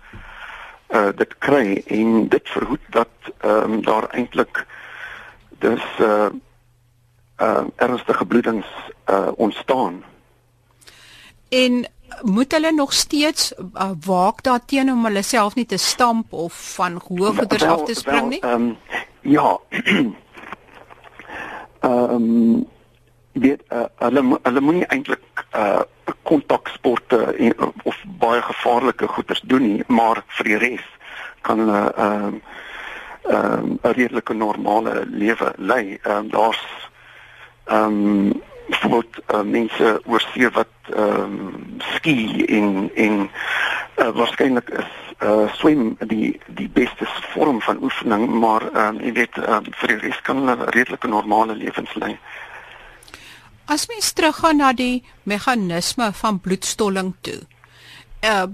uh 0.89 1.09
dit 1.15 1.37
kry 1.37 1.83
en 1.87 2.27
dit 2.27 2.49
verhoed 2.55 2.87
dat 2.89 3.31
ehm 3.39 3.71
um, 3.71 3.81
daar 3.81 4.09
eintlik 4.11 4.65
dis 5.59 5.85
uh 5.99 6.29
uh 7.41 7.63
ernstige 7.75 8.25
bloedings 8.25 8.67
uh 9.09 9.31
ontstaan. 9.35 10.03
En 11.49 11.85
moet 12.21 12.51
hulle 12.51 12.71
nog 12.71 12.93
steeds 12.93 13.53
uh, 13.53 13.89
waak 14.05 14.43
daarteen 14.43 14.91
om 14.91 15.05
hulle 15.05 15.21
self 15.21 15.55
nie 15.55 15.65
te 15.65 15.77
stamp 15.77 16.33
of 16.33 16.53
van 16.75 17.01
hoë 17.07 17.33
goeders 17.37 17.63
af 17.63 17.83
te 17.83 17.93
spring 17.93 18.29
nie? 18.29 18.39
Ehm 18.41 18.53
um, 18.53 18.77
ja. 19.23 19.59
Ehm 21.83 22.09
um, 22.09 22.67
weet 23.31 23.61
uh, 23.73 23.83
hulle 23.97 24.39
hulle 24.43 24.61
moenie 24.61 24.85
eintlik 24.85 25.45
uh 25.55 25.81
kontaksporte 26.23 27.17
of 27.83 27.97
baie 28.19 28.41
gevaarlike 28.41 29.07
goeders 29.07 29.41
doen 29.47 29.61
nie, 29.61 29.83
maar 29.87 30.23
vir 30.37 30.45
die 30.45 30.57
res 30.57 30.85
kan 31.41 31.59
hulle 31.59 31.81
ehm 32.05 32.39
ehm 33.23 33.67
'n 33.81 33.93
redelike 33.97 34.33
normale 34.33 35.05
lewe 35.05 35.53
lei. 35.57 35.97
Ehm 36.03 36.17
um, 36.17 36.29
daar's 36.29 36.63
ehm 37.65 37.83
um, 37.83 38.41
voor 38.69 39.05
uh, 39.33 39.41
mense 39.41 40.01
oorsee 40.05 40.49
wat 40.49 40.73
ehm 40.95 41.21
um, 41.23 41.77
ski 41.77 42.45
en 42.45 42.91
en 42.95 43.29
uh, 43.95 44.09
waarskynlik 44.09 44.69
is 44.69 44.91
uh, 45.19 45.53
swem 45.53 45.95
die 45.99 46.39
van 47.65 47.83
oefening 47.83 48.27
maar 48.39 48.67
ehm 48.71 48.95
um, 48.95 49.01
jy 49.01 49.13
weet 49.19 49.37
um, 49.37 49.69
vir 49.81 49.93
die 49.93 49.99
res 50.07 50.21
kan 50.21 50.41
hulle 50.41 50.69
redelike 50.75 51.07
normale 51.07 51.55
lewens 51.55 51.95
lei. 51.95 52.17
As 53.65 53.87
mens 53.87 54.11
teruggaan 54.11 54.57
na 54.59 54.73
die 54.73 55.03
meganisme 55.23 56.11
van 56.13 56.39
bloedstolling 56.39 57.13
toe. 57.21 57.41
Uh 58.23 58.47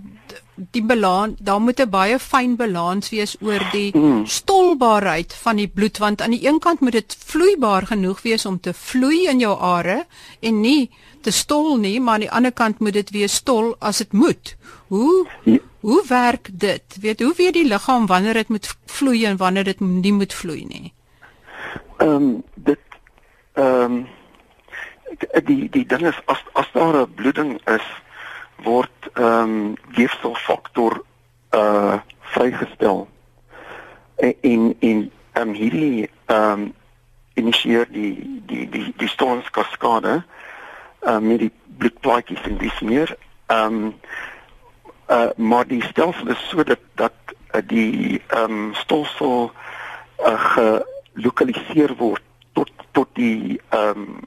die 0.72 0.84
balans 0.84 1.36
daar 1.40 1.62
moet 1.62 1.80
'n 1.80 1.90
baie 1.90 2.20
fyn 2.20 2.56
balans 2.56 3.10
wees 3.10 3.36
oor 3.42 3.64
die 3.72 3.92
mm. 3.98 4.26
stolbaarheid 4.26 5.34
van 5.34 5.56
die 5.56 5.68
bloed 5.68 5.98
want 5.98 6.22
aan 6.22 6.36
die 6.36 6.48
een 6.48 6.60
kant 6.60 6.80
moet 6.80 6.92
dit 6.92 7.18
vloeibaar 7.26 7.86
genoeg 7.86 8.22
wees 8.22 8.46
om 8.46 8.60
te 8.60 8.74
vloei 8.74 9.28
in 9.28 9.40
jou 9.40 9.56
are 9.60 10.06
en 10.40 10.62
nie 10.62 10.92
te 11.22 11.32
stol 11.32 11.78
nie 11.78 12.00
maar 12.00 12.14
aan 12.14 12.26
die 12.28 12.32
ander 12.32 12.52
kant 12.52 12.80
moet 12.80 12.94
dit 12.94 13.10
wees 13.10 13.36
stol 13.36 13.76
as 13.80 13.98
dit 13.98 14.14
moet 14.14 14.56
hoe 14.90 15.28
ja. 15.44 15.58
hoe 15.80 16.04
werk 16.08 16.50
dit? 16.52 16.98
Weet 17.02 17.22
hoe 17.22 17.34
weet 17.38 17.54
die 17.54 17.68
liggaam 17.68 18.06
wanneer 18.06 18.34
dit 18.34 18.48
moet 18.50 18.78
vloei 18.86 19.26
en 19.26 19.38
wanneer 19.38 19.64
dit 19.64 19.80
nie 19.80 20.14
moet 20.14 20.34
vloei 20.34 20.66
nie? 20.66 20.94
Ehm 21.98 22.10
um, 22.10 22.44
dit 22.54 22.80
ehm 23.54 23.84
um, 23.84 24.08
die 25.46 25.70
die 25.70 25.86
ding 25.86 26.08
is 26.08 26.22
as 26.26 26.44
as 26.54 26.72
daar 26.74 26.96
'n 27.02 27.14
bloeding 27.14 27.68
is 27.68 27.88
word 28.64 29.10
ehm 29.14 29.26
um, 29.26 29.76
weefselfaktor 29.96 31.04
uh 31.52 32.00
vrygestel. 32.20 33.08
En 34.16 34.34
en 34.42 34.76
en 34.80 35.12
um, 35.34 35.54
hierdie 35.54 36.10
ehm 36.26 36.52
um, 36.52 36.74
initieer 37.34 37.88
die 37.92 38.42
die 38.46 38.70
die 38.70 38.94
die 38.98 39.08
stolingskaskade 39.08 40.24
ehm 41.00 41.24
uh, 41.24 41.28
met 41.30 41.40
die 41.40 41.52
bloedplaatjies 41.78 42.42
en 42.42 42.58
dis 42.58 42.80
meer 42.80 43.18
ehm 43.46 43.84
um, 43.84 43.94
uh 45.10 45.30
maar 45.36 45.68
die 45.68 45.84
stelsel 45.84 46.28
is 46.28 46.50
sodat 46.50 46.80
dat 46.96 47.14
uh, 47.52 47.62
die 47.66 48.22
ehm 48.28 48.52
um, 48.52 48.74
stolsel 48.74 49.52
uh, 50.20 50.40
gelokaliseer 50.54 51.96
word 51.98 52.22
tot 52.54 52.72
tot 52.92 53.08
die 53.14 53.62
ehm 53.70 53.90
um, 53.90 54.20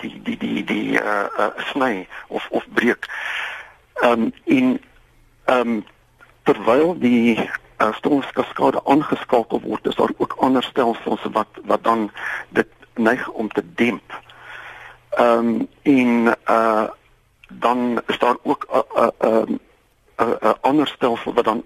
die 0.00 0.22
die 0.22 0.36
die 0.36 0.64
die 0.64 1.00
uh, 1.00 1.26
uh 1.38 1.50
sny 1.70 2.06
of 2.28 2.46
of 2.50 2.66
breek. 2.74 3.08
Ehm 3.94 4.22
um, 4.22 4.32
in 4.44 4.80
ehm 5.44 5.60
um, 5.60 5.84
terwyl 6.42 6.98
die 6.98 7.50
uh, 7.82 7.92
stolskaskade 7.94 8.80
aangeskakel 8.84 9.60
word, 9.60 9.86
is 9.86 9.94
daar 9.94 10.14
ook 10.16 10.36
ander 10.38 10.62
stelsels 10.62 11.26
wat 11.32 11.60
wat 11.64 11.84
dan 11.84 12.10
dit 12.48 12.68
neig 12.94 13.28
om 13.28 13.48
te 13.48 13.64
demp. 13.74 14.20
Ehm 15.10 15.38
um, 15.38 15.68
in 15.82 16.34
uh 16.50 16.88
dan 17.48 18.02
is 18.06 18.18
daar 18.18 18.36
ook 18.42 18.66
uh, 18.70 18.78
ander 20.76 20.94
stelsel 20.94 21.32
wat 21.32 21.44
dan 21.44 21.64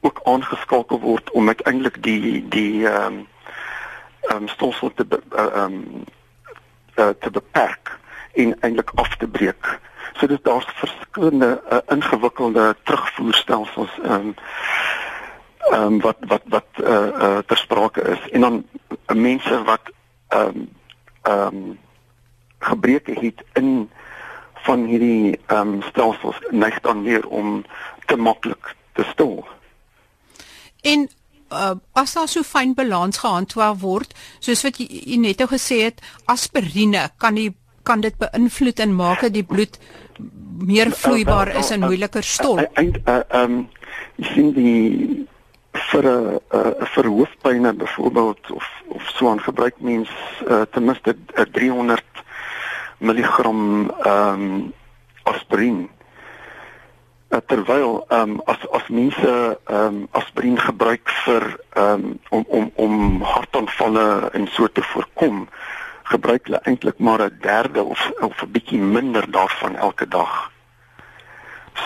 ook 0.00 0.20
aangeskakel 0.22 1.00
word 1.00 1.30
om 1.30 1.48
uiteindelik 1.48 2.02
die 2.02 2.48
die 2.48 2.88
ehm 2.88 3.04
um, 3.04 3.26
ehm 4.20 4.36
um, 4.36 4.48
stolsel 4.48 4.92
te 4.94 5.06
ehm 5.08 5.38
uh, 5.38 5.62
um, 5.62 6.04
uh, 6.96 7.08
te 7.08 7.30
beperk 7.30 7.98
en 8.32 8.60
eintlik 8.60 8.90
af 8.94 9.16
te 9.16 9.28
breek. 9.28 9.78
So 10.12 10.26
dit 10.26 10.44
daar's 10.44 10.66
verskillende 10.74 11.62
uh, 11.70 11.78
ingewikkelde 11.86 12.76
terugvoerstelsels 12.82 13.98
ehm 14.02 14.12
um, 14.12 14.34
um, 15.72 16.00
wat 16.00 16.16
wat 16.20 16.42
wat 16.44 16.66
eh 16.74 16.92
uh, 16.92 17.06
uh, 17.06 17.38
ter 17.38 17.56
sprake 17.56 18.00
is 18.00 18.28
en 18.30 18.40
dan 18.40 18.66
uh, 19.06 19.16
mense 19.16 19.62
wat 19.62 19.92
ehm 20.28 20.46
um, 20.46 20.68
ehm 21.22 21.46
um, 21.46 21.78
gebreke 22.58 23.12
het 23.20 23.44
in 23.52 23.90
van 24.62 24.84
hierdie 24.84 25.38
ehm 25.46 25.74
um, 25.74 25.82
stelsels 25.82 26.38
neig 26.50 26.80
dan 26.80 27.02
weer 27.02 27.28
om 27.28 27.64
te 28.12 28.20
maklik 28.20 28.74
te 28.98 29.06
stol. 29.12 29.40
En 30.84 31.08
uh, 31.52 31.74
as 31.96 32.14
daar 32.16 32.28
so 32.28 32.44
fyn 32.44 32.76
balans 32.76 33.22
gehandhaaf 33.24 33.80
word, 33.80 34.14
soos 34.44 34.64
wat 34.66 34.80
jy, 34.80 34.88
jy 35.14 35.18
net 35.22 35.42
nou 35.42 35.48
gesê 35.52 35.82
het, 35.88 36.04
aspirine 36.32 37.08
kan 37.22 37.40
die 37.40 37.50
kan 37.82 38.02
dit 38.04 38.14
beïnvloed 38.14 38.78
en 38.78 38.92
maak 38.94 39.24
dat 39.24 39.32
die 39.34 39.42
bloed 39.42 39.78
meer 40.62 40.92
vloeibaar 40.94 41.50
is 41.58 41.72
en 41.74 41.82
moeiliker 41.82 42.22
stol. 42.22 42.60
Ehm 42.78 43.24
um, 43.40 43.56
jy 44.20 44.28
sien 44.34 44.52
die 44.54 45.26
vir 45.90 46.06
'n 46.06 46.38
uh, 46.54 46.86
vir 46.94 47.08
hoofpynne 47.08 47.72
byvoorbeeld 47.72 48.52
of 48.54 48.68
of 48.88 49.08
so 49.16 49.30
aan 49.30 49.40
gebruik 49.40 49.80
mens 49.80 50.10
uh, 50.46 50.62
ten 50.70 50.84
minste 50.84 51.16
300 51.34 52.04
mg 53.00 53.38
ehm 53.38 53.56
um, 54.06 54.72
aspirien. 55.22 55.88
Uh, 57.32 57.40
terwyl 57.46 58.04
ehm 58.08 58.30
um, 58.30 58.40
as 58.44 58.60
as 58.76 58.88
mense 58.88 59.58
ehm 59.64 59.86
um, 59.86 60.08
aspirien 60.10 60.58
gebruik 60.60 61.08
vir 61.24 61.44
ehm 61.72 62.02
um, 62.04 62.18
om 62.28 62.44
om 62.48 62.70
om 62.74 63.22
hartaanvalle 63.22 64.28
en 64.36 64.48
so 64.52 64.68
te 64.68 64.82
voorkom, 64.82 65.46
gebruik 66.12 66.44
hulle 66.44 66.60
eintlik 66.68 66.98
maar 66.98 67.22
'n 67.24 67.38
derde 67.40 67.82
of 67.82 68.10
of 68.20 68.42
'n 68.42 68.50
bietjie 68.52 68.78
minder 68.78 69.30
daarvan 69.30 69.76
elke 69.76 70.08
dag. 70.08 70.50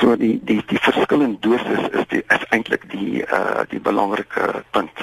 So 0.01 0.17
die 0.17 0.41
die 0.43 0.63
die 0.67 0.83
verskil 0.83 1.21
in 1.21 1.37
dosis 1.41 1.85
is 1.93 2.07
die 2.09 2.25
is 2.27 2.45
eintlik 2.51 2.91
die 2.91 3.23
uh 3.23 3.63
die 3.69 3.81
belangrike 3.81 4.65
punt. 4.71 4.97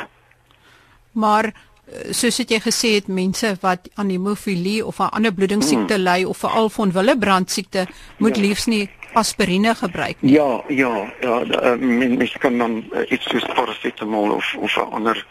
Maar 1.11 1.45
eh, 1.45 2.11
soos 2.11 2.37
het 2.37 2.49
jy 2.49 2.59
gesê 2.59 2.89
het 2.99 3.07
mense 3.07 3.55
wat 3.61 3.89
aan 3.95 4.09
hemofilie 4.09 4.85
of 4.85 4.99
'n 4.99 5.15
ander 5.15 5.33
bloedingsiekte 5.33 5.93
hmm. 5.93 6.03
ly 6.03 6.23
of 6.23 6.37
veral 6.37 6.69
van 6.69 6.91
Willebrand 6.91 7.51
siekte 7.51 7.87
moet 8.17 8.35
ja. 8.35 8.41
liefs 8.41 8.65
nie 8.65 8.89
aspirine 9.13 9.75
gebruik 9.75 10.21
nie. 10.21 10.33
Ja, 10.33 10.63
ja, 10.67 11.13
ja, 11.21 11.41
uh, 11.41 11.75
mens 12.17 12.37
kan 12.37 12.57
dan 12.57 12.83
uh, 12.91 13.11
iets 13.11 13.29
soos 13.29 13.45
paracetamol 13.53 14.31
of 14.31 14.55
of 14.59 14.77
'n 14.77 14.91
ander 14.91 15.25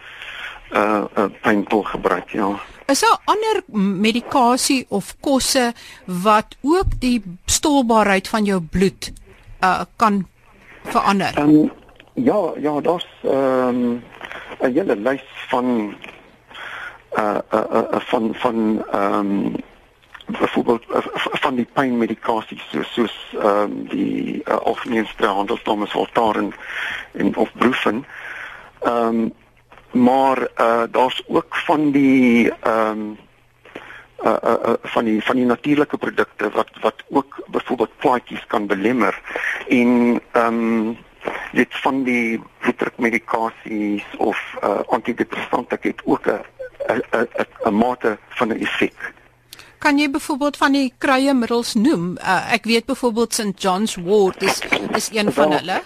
uh, 0.73 1.05
uh 1.17 1.25
pynpil 1.41 1.83
gebruik, 1.83 2.31
ja. 2.31 2.61
Is 2.87 3.01
daar 3.01 3.19
ander 3.25 3.63
medikasie 4.01 4.87
of 4.89 5.15
kosse 5.21 5.73
wat 6.05 6.57
ook 6.61 6.99
die 6.99 7.23
stolbaarheid 7.47 8.29
van 8.29 8.45
jou 8.45 8.61
bloed 8.61 9.13
uh 9.61 9.81
kan 9.97 10.27
verander? 10.85 11.39
Um, 11.39 11.71
ja, 12.15 12.53
ja, 12.61 12.81
daar's 12.81 13.07
ehm 13.23 13.69
um, 13.69 14.03
'n 14.61 14.73
hele 14.73 14.97
lys 14.97 15.25
van 15.49 15.95
uh 17.19 17.39
uh, 17.53 17.65
uh 17.73 18.01
van 18.01 18.35
van 18.35 18.85
ehm 18.93 19.15
um, 19.15 19.55
byvoorbeeld 20.39 20.85
uh, 20.91 20.97
van 21.15 21.55
die 21.55 21.69
pynmedikasies 21.73 22.65
soos 22.71 22.93
soos 22.93 23.17
ehm 23.39 23.47
um, 23.47 23.87
die 23.89 24.43
uh, 24.45 24.57
algemeenste 24.57 25.27
handelsnaam 25.27 25.83
is 25.83 25.91
Voltaren 25.91 26.53
en 27.13 27.37
of 27.37 27.53
Brufen. 27.53 28.05
Ehm 28.81 29.07
um, 29.07 29.33
maar 29.93 30.39
uh 30.57 30.83
daar's 30.91 31.23
ook 31.27 31.57
van 31.57 31.91
die 31.91 32.53
ehm 32.61 32.89
um, 32.91 33.19
uh, 34.25 34.37
uh, 34.45 34.53
uh 34.67 34.73
van 34.83 35.05
die 35.05 35.23
van 35.25 35.37
die 35.37 35.45
natuurlike 35.45 35.99
produkte 35.99 36.51
wat 36.51 36.71
wat 36.81 37.05
ook 37.11 37.45
byvoorbeeld 37.47 37.97
plaatjies 37.97 38.47
kan 38.47 38.67
belemmer 38.67 39.21
en 39.69 40.21
ehm 40.33 40.47
um, 40.47 40.99
dit 41.53 41.69
van 41.71 42.03
die 42.03 42.41
bloeddrukmedikasies 42.59 44.05
of 44.17 44.57
uh 44.63 44.81
antidepressante 44.87 45.79
het 45.81 46.03
ook 46.05 46.27
'n 46.27 46.41
'n 46.89 47.27
'n 47.65 47.75
mate 47.75 48.19
van 48.29 48.49
'n 48.49 48.61
effek. 48.61 49.13
Kan 49.83 49.99
jy 49.99 50.11
byvoorbeeld 50.11 50.57
van 50.57 50.77
die 50.77 50.93
kruiemiddels 51.03 51.73
noem? 51.75 52.13
Uh, 52.23 52.55
ek 52.55 52.69
weet 52.71 52.85
byvoorbeeld 52.87 53.35
St 53.35 53.63
John's 53.63 53.97
Wort 53.99 54.43
is 54.43 54.61
is 54.95 55.09
een 55.11 55.33
van 55.35 55.53
hulle. 55.53 55.81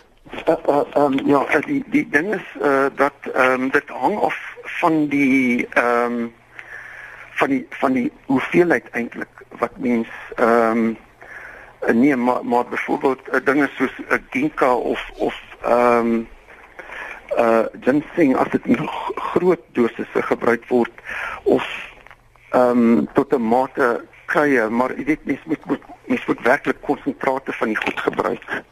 Uh, 0.45 0.57
uh, 0.69 0.83
um, 1.01 1.17
ja, 1.25 1.41
die 1.65 1.81
die 1.95 2.05
ding 2.13 2.35
is 2.35 2.45
uh, 2.61 2.91
dat 3.01 3.31
ehm 3.33 3.63
um, 3.63 3.71
dit 3.73 3.89
hang 3.89 4.19
af 4.21 4.37
van 4.81 5.07
die 5.09 5.65
ehm 5.71 6.13
um, 6.13 6.35
van 7.41 7.49
die 7.49 7.67
van 7.81 7.97
die 7.97 8.13
hoeveelheid 8.27 8.93
eintlik 8.93 9.43
wat 9.65 9.81
mens 9.81 10.13
ehm 10.35 10.85
um, 11.89 11.97
nee 12.05 12.17
maar 12.17 12.45
maar 12.45 12.69
byvoorbeeld 12.69 13.21
uh, 13.33 13.41
dinge 13.45 13.71
soos 13.79 13.97
'n 13.99 14.13
uh, 14.13 14.21
ginkgo 14.31 14.75
of 14.93 15.11
of 15.17 15.41
ehm 15.63 16.13
um, 16.13 16.29
uh 17.39 17.65
ginseng 17.81 18.37
as 18.37 18.49
dit 18.51 18.67
in 18.67 18.89
groot 19.33 19.61
dosisse 19.73 20.23
gebruik 20.23 20.69
word 20.69 20.93
of 21.43 21.65
ehm 22.57 22.71
um, 22.71 23.09
tot 23.13 23.35
'n 23.35 23.49
mate 23.53 23.91
kry 24.27 24.69
maar 24.69 24.97
jy 24.99 25.05
weet 25.05 25.25
mens 25.25 25.45
moet 25.45 25.67
moet 25.67 25.85
mens 26.07 26.27
moet 26.27 26.43
werklik 26.43 26.81
konsentrate 26.81 27.53
van 27.53 27.69
die 27.69 27.83
goed 27.85 28.01
gebruik 28.01 28.65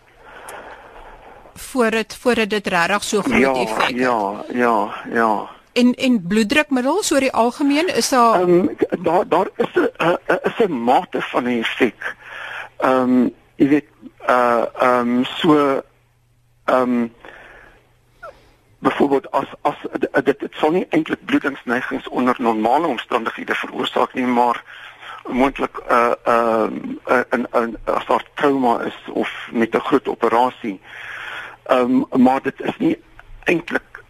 voordat 1.54 2.16
voordat 2.20 2.50
dit 2.50 2.66
regtig 2.66 3.02
so 3.04 3.20
groot 3.20 3.38
ja, 3.38 3.52
effek 3.52 3.86
het. 3.86 3.96
Ja, 3.96 4.44
ja, 4.52 4.94
ja. 5.12 5.50
En 5.72 5.94
en 5.94 6.26
bloeddrukmiddels 6.28 7.12
oor 7.12 7.20
die 7.20 7.32
algemeen 7.32 7.94
is 7.96 8.08
daar 8.08 8.40
Ehm 8.40 8.50
um, 8.50 8.76
daar 9.02 9.28
daar 9.28 9.48
is 9.56 9.74
'n 9.74 10.18
is 10.42 10.66
'n 10.66 10.72
mate 10.72 11.20
van 11.20 11.44
'n 11.44 11.58
effek. 11.58 12.16
Ehm 12.76 13.00
um, 13.00 13.34
jy 13.56 13.68
weet 13.68 13.88
uh 14.28 14.64
ehm 14.78 14.98
um, 14.98 15.24
so 15.24 15.82
ehm 16.64 16.80
um, 16.80 17.12
byvoorbeeld 18.84 19.30
as 19.30 19.50
as 19.62 19.78
dit 20.24 20.24
dit 20.40 20.56
sal 20.60 20.70
nie 20.76 20.86
eintlik 20.88 21.24
bloedingsneigings 21.24 22.08
onder 22.08 22.36
normale 22.38 22.86
omstandighede 22.86 23.54
veroorsaak 23.54 24.14
nie, 24.14 24.26
maar 24.26 24.62
moontlik 25.28 25.80
uh 25.90 26.12
ehm 26.24 26.74
uh, 27.06 27.20
in 27.30 27.46
in 27.52 27.76
as 27.84 28.06
daar 28.06 28.24
trauma 28.34 28.80
is 28.80 28.98
of 29.12 29.30
met 29.52 29.74
'n 29.74 29.86
groot 29.88 30.08
operasie. 30.08 30.80
Ehm 31.62 32.04
um, 32.12 32.22
maar 32.22 32.42
dit 32.42 32.60
is 32.60 32.76
nie 32.78 32.96
eintlik 33.44 34.02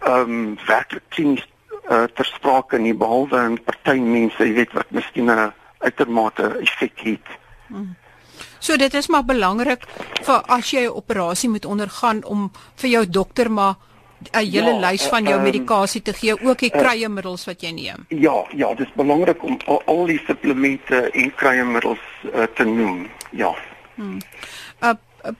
ehm 0.00 0.20
um, 0.20 0.58
werklik 0.66 1.06
klinies 1.08 1.48
uh, 1.90 2.02
ter 2.02 2.24
sprake 2.24 2.78
nie 2.78 2.94
behalwe 2.94 3.40
in 3.44 3.62
party 3.62 3.98
mense, 4.00 4.44
jy 4.44 4.52
weet 4.52 4.72
wat 4.72 4.90
miskien 4.90 5.30
'n 5.30 5.52
uitermate 5.78 6.58
effek 6.60 7.00
het. 7.00 7.28
Hmm. 7.66 7.96
So 8.58 8.76
dit 8.76 8.94
is 8.94 9.08
maar 9.08 9.24
belangrik 9.24 9.84
vir 10.22 10.42
as 10.46 10.70
jy 10.70 10.86
'n 10.86 10.96
operasie 10.96 11.48
moet 11.48 11.64
ondergaan 11.64 12.24
om 12.24 12.50
vir 12.76 12.90
jou 12.90 13.04
dokter 13.06 13.50
maar 13.50 13.76
'n 14.32 14.50
hele 14.50 14.72
ja, 14.74 14.90
lys 14.90 15.06
van 15.06 15.24
jou 15.24 15.38
um, 15.38 15.42
medikasie 15.42 16.02
te 16.02 16.12
gee, 16.12 16.34
ook 16.34 16.58
die 16.58 16.72
uh, 16.74 16.78
kruiemiddels 16.78 17.44
wat 17.46 17.62
jy 17.62 17.70
neem. 17.70 18.06
Ja, 18.08 18.44
ja, 18.56 18.74
dit 18.74 18.86
is 18.86 18.94
belangrik 18.94 19.42
om 19.42 19.58
al, 19.66 19.82
al 19.86 20.06
die 20.06 20.20
supplemente 20.26 21.10
en 21.10 21.34
kruiemiddels 21.34 22.02
uh, 22.34 22.42
te 22.54 22.64
noem. 22.64 23.06
Ja. 23.30 23.54
Hmm. 23.94 24.18
Uh 24.82 24.94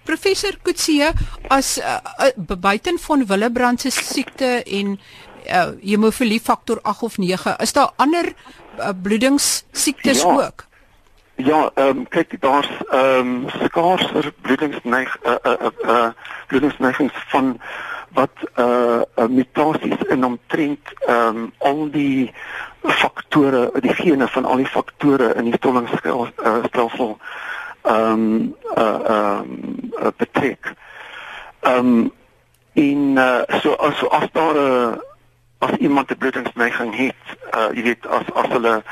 professor 0.04 0.56
Kutsie 0.62 1.06
as 1.48 1.78
uh, 1.78 1.98
uh, 2.18 2.56
buiten 2.58 2.98
van 2.98 3.22
Willebrand 3.26 3.80
se 3.80 3.90
siekte 3.90 4.62
en 4.66 4.98
uh, 5.46 5.68
hemofilie 5.80 6.40
faktor 6.40 6.80
8 6.82 7.02
of 7.02 7.18
9 7.18 7.56
is 7.62 7.72
daar 7.72 7.92
ander 7.96 8.34
uh, 8.78 8.90
bloedingssiektes 9.02 10.22
ja. 10.22 10.34
ook 10.34 10.67
Ja, 11.38 11.70
ehm 11.74 11.96
um, 11.96 12.08
kyk 12.08 12.40
daar's 12.40 12.68
ehm 12.90 13.18
um, 13.18 13.48
skaarser 13.62 14.32
bloedingsneig 14.40 15.18
uh, 15.22 15.34
uh, 15.42 15.52
uh, 15.60 15.90
uh, 15.90 16.08
bloedingsneigings 16.46 17.12
van 17.26 17.60
wat 18.10 18.30
eh 18.54 18.64
uh, 18.64 19.00
uh, 19.16 19.28
mutasies 19.28 20.02
in 20.08 20.24
omtrent 20.24 20.92
ehm 21.06 21.36
um, 21.36 21.52
al 21.58 21.90
die 21.90 22.34
faktore, 22.82 23.70
die 23.80 23.94
gene 23.94 24.28
van 24.28 24.44
al 24.44 24.56
die 24.56 24.66
faktore 24.66 25.34
in 25.34 25.44
die 25.44 25.54
stollingsstelsel 25.56 27.18
uh, 27.18 27.94
ehm 27.94 28.12
um, 28.12 28.54
uh 28.76 28.84
ehm 28.84 29.40
um, 29.40 29.90
uh, 30.02 30.08
betrek. 30.16 30.72
Ehm 31.60 31.78
um, 31.78 32.12
in 32.72 33.16
uh, 33.16 33.60
so 33.60 33.72
as 33.72 34.08
as 34.08 34.28
daar 34.32 34.54
'n 34.54 35.00
as 35.58 35.70
iemand 35.78 36.10
'n 36.10 36.18
bloedingsneiging 36.18 36.96
het, 36.96 37.22
uh 37.54 37.70
jy 37.74 37.82
weet 37.82 38.06
as 38.06 38.26
as 38.34 38.48
hulle 38.48 38.82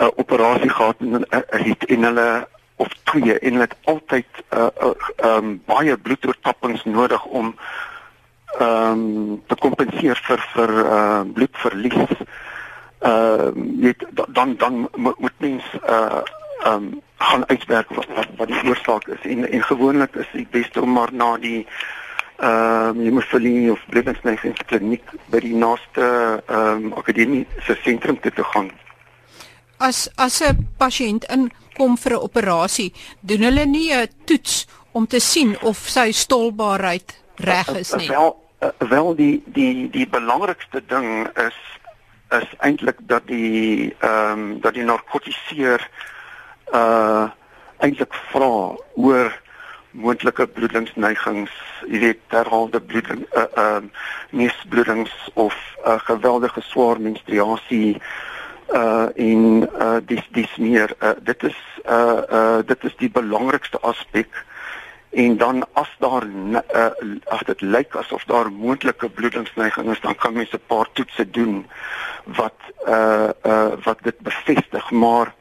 uh, 0.00 0.08
operasie 0.16 0.70
gehad 0.70 0.96
en 0.98 1.26
uh, 1.30 1.40
het 1.48 1.84
en 1.84 2.02
hulle 2.02 2.48
of 2.76 2.88
twee 3.02 3.38
en 3.38 3.52
hulle 3.52 3.66
het 3.66 3.76
altyd 3.84 4.26
uh 4.54 4.68
ehm 4.76 4.94
uh, 5.24 5.36
um, 5.36 5.62
baie 5.66 5.96
bloedoortappings 5.96 6.84
nodig 6.84 7.24
om 7.24 7.54
ehm 8.58 8.92
um, 8.92 9.42
te 9.46 9.54
kompenseer 9.54 10.20
vir 10.28 10.44
vir 10.54 10.70
uh 10.84 11.20
bloedverlies. 11.34 12.14
Ehm 12.98 13.58
uh, 13.58 13.84
jy 13.84 13.94
dan 14.28 14.56
dan 14.56 14.88
moet 14.96 15.38
mens 15.38 15.64
uh 15.88 16.22
ehm 16.62 16.74
um, 16.74 17.02
gaan 17.18 17.48
uitwerk 17.48 17.88
wat 17.88 18.06
wat, 18.14 18.28
wat 18.36 18.48
die 18.48 18.64
oorsaak 18.68 19.06
is 19.06 19.22
en 19.22 19.50
en 19.50 19.62
gewoonlik 19.62 20.14
is 20.14 20.28
dit 20.32 20.50
beste 20.50 20.82
om 20.82 20.92
maar 20.92 21.12
na 21.12 21.36
die 21.36 21.66
ehm 22.36 22.88
um, 22.88 23.04
hemofilie 23.04 23.70
of 23.72 23.86
bloedneigingkliniek 23.90 25.16
by 25.26 25.40
die 25.40 25.54
naaste 25.54 26.04
ehm 26.46 26.84
um, 26.84 26.92
akademiese 26.92 27.78
sentrum 27.82 28.20
te, 28.20 28.30
te 28.30 28.44
gaan. 28.44 28.70
As 29.78 30.08
as 30.16 30.42
'n 30.42 30.68
pasiënt 30.78 31.24
inkom 31.30 31.96
vir 31.96 32.12
'n 32.12 32.24
operasie, 32.28 32.92
doen 33.20 33.42
hulle 33.42 33.64
nie 33.66 33.92
'n 33.94 34.08
toets 34.24 34.66
om 34.92 35.06
te 35.06 35.20
sien 35.20 35.56
of 35.62 35.76
sy 35.76 36.12
stolbaarheid 36.12 37.14
reg 37.36 37.68
is 37.78 37.94
nie. 37.94 38.08
Wel 38.08 38.34
uh, 38.62 38.68
wel 38.88 39.14
die 39.14 39.42
die 39.46 39.90
die 39.90 40.08
belangrikste 40.08 40.82
ding 40.86 41.28
is 41.36 41.58
is 42.30 42.48
eintlik 42.58 42.98
dat 43.06 43.26
die 43.26 43.94
ehm 43.98 44.32
um, 44.32 44.60
dat 44.60 44.74
die 44.74 44.84
narkotiseer 44.84 45.88
uh 46.74 47.28
eintlik 47.78 48.14
vra 48.32 48.74
oor 48.94 49.30
moontlike 49.90 50.46
bloedingsneigings, 50.46 51.52
jy 51.86 51.98
weet 51.98 52.20
terhalde 52.28 52.80
bloeding 52.80 53.22
uh 53.32 53.46
ehm 53.54 53.84
uh, 53.84 53.90
neusbloedings 54.30 55.14
of 55.34 55.54
'n 55.54 55.90
uh, 55.90 56.00
geweldige 56.10 56.60
swaar 56.60 57.00
menstruasie 57.00 58.00
uh 58.72 59.08
in 59.14 59.68
uh 59.80 59.96
dis 60.04 60.28
dis 60.32 60.56
meer 60.56 60.92
uh, 61.00 61.10
dit 61.22 61.42
is 61.42 61.56
uh 61.86 62.20
uh 62.30 62.58
dit 62.66 62.84
is 62.84 62.96
die 62.96 63.10
belangrikste 63.10 63.80
aspek. 63.80 64.44
En 65.10 65.36
dan 65.36 65.64
as 65.72 65.88
daar 65.98 66.26
uh, 66.26 66.86
as 67.24 67.40
dit 67.46 67.60
lyk 67.60 67.94
asof 67.96 68.24
daar 68.24 68.52
moontlike 68.52 69.08
bloedingsneiging 69.08 69.90
is 69.90 70.00
dan 70.00 70.14
kan 70.14 70.32
mens 70.32 70.52
'n 70.52 70.60
paar 70.66 70.88
toetse 70.92 71.30
doen 71.30 71.66
wat 72.24 72.60
uh 72.86 73.28
uh 73.42 73.72
wat 73.84 73.98
dit 74.02 74.18
bevestig. 74.18 74.90
Maar 74.90 75.34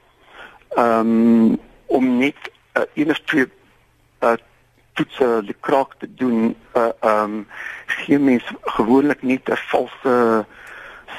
ehm 0.70 1.00
um, 1.00 1.60
om 1.86 2.18
net 2.18 2.36
uh, 2.74 2.84
een 2.94 3.10
of 3.10 3.20
twee 3.20 3.52
uh 4.20 4.34
toetse 4.94 5.42
die 5.46 5.56
kraak 5.60 5.94
te 6.00 6.14
doen 6.14 6.56
uh 6.76 6.90
ehm 7.00 7.24
um, 7.24 7.48
geen 7.86 8.24
mens 8.24 8.44
gewoonlik 8.62 9.22
nie 9.22 9.42
'n 9.44 9.56
valse 9.56 10.46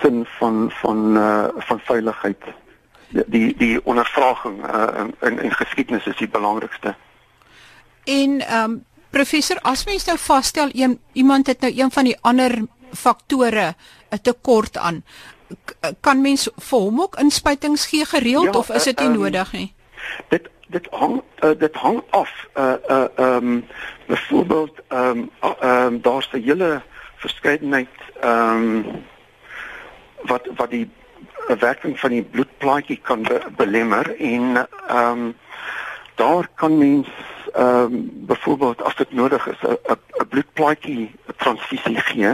sin 0.02 0.26
van 0.38 0.70
van 0.70 1.16
uh 1.16 1.48
van 1.56 1.80
veiligheid 1.80 2.42
die 3.08 3.56
die 3.56 3.84
ondervraging 3.84 4.64
uh, 4.64 5.04
in 5.20 5.38
in 5.42 5.52
geskiedenis 5.52 6.06
is 6.06 6.16
die 6.16 6.28
belangrikste 6.28 6.94
En 8.08 8.40
ehm 8.40 8.70
um, 8.70 8.84
professor, 9.10 9.58
as 9.62 9.84
mens 9.84 10.04
nou 10.04 10.18
vasstel 10.18 10.68
een 10.72 11.00
iemand 11.12 11.46
het 11.46 11.60
nou 11.60 11.72
een 11.76 11.90
van 11.90 12.04
die 12.04 12.16
ander 12.20 12.52
faktore 12.92 13.74
'n 14.10 14.20
tekort 14.22 14.76
aan, 14.76 15.04
kan 16.00 16.20
mens 16.20 16.50
vir 16.56 16.78
hom 16.78 17.00
ook 17.00 17.16
inspuitings 17.16 17.86
gee 17.86 18.04
gereeld 18.04 18.44
ja, 18.44 18.58
of 18.58 18.70
is 18.70 18.84
dit 18.84 18.98
nie 18.98 19.08
uh, 19.08 19.14
um, 19.14 19.20
nodig 19.20 19.52
nie? 19.52 19.74
Dit 20.28 20.48
dit 20.68 20.86
hang 20.90 21.22
uh, 21.44 21.50
dit 21.58 21.74
hang 21.74 22.02
af. 22.10 22.30
Uh 22.54 22.72
uh 22.88 23.04
ehm 23.16 23.46
um, 23.46 23.66
byvoorbeeld 24.06 24.74
ehm 24.88 25.18
um, 25.18 25.30
ehm 25.40 25.86
um, 25.86 26.00
daar's 26.02 26.28
'n 26.32 26.42
hele 26.42 26.82
verskeidenheid 27.16 27.94
ehm 28.20 28.56
um, 28.56 29.04
wat 30.22 30.48
wat 30.56 30.70
die 30.70 30.90
werking 31.46 32.00
van 32.00 32.10
die 32.10 32.22
bloedplaatjie 32.22 33.00
kan 33.02 33.22
be 33.22 33.40
belemmer 33.56 34.16
en 34.16 34.56
ehm 34.56 35.26
um, 35.26 35.36
daar 36.14 36.48
kan 36.54 36.78
mens 36.78 37.08
ehm 37.54 37.94
um, 37.94 38.10
byvoorbeeld 38.26 38.82
as 38.82 38.96
dit 38.96 39.12
nodig 39.12 39.46
is 39.46 39.62
'n 39.62 40.28
bloedplaatjie 40.28 41.14
transfusie 41.36 41.96
gee. 41.96 42.26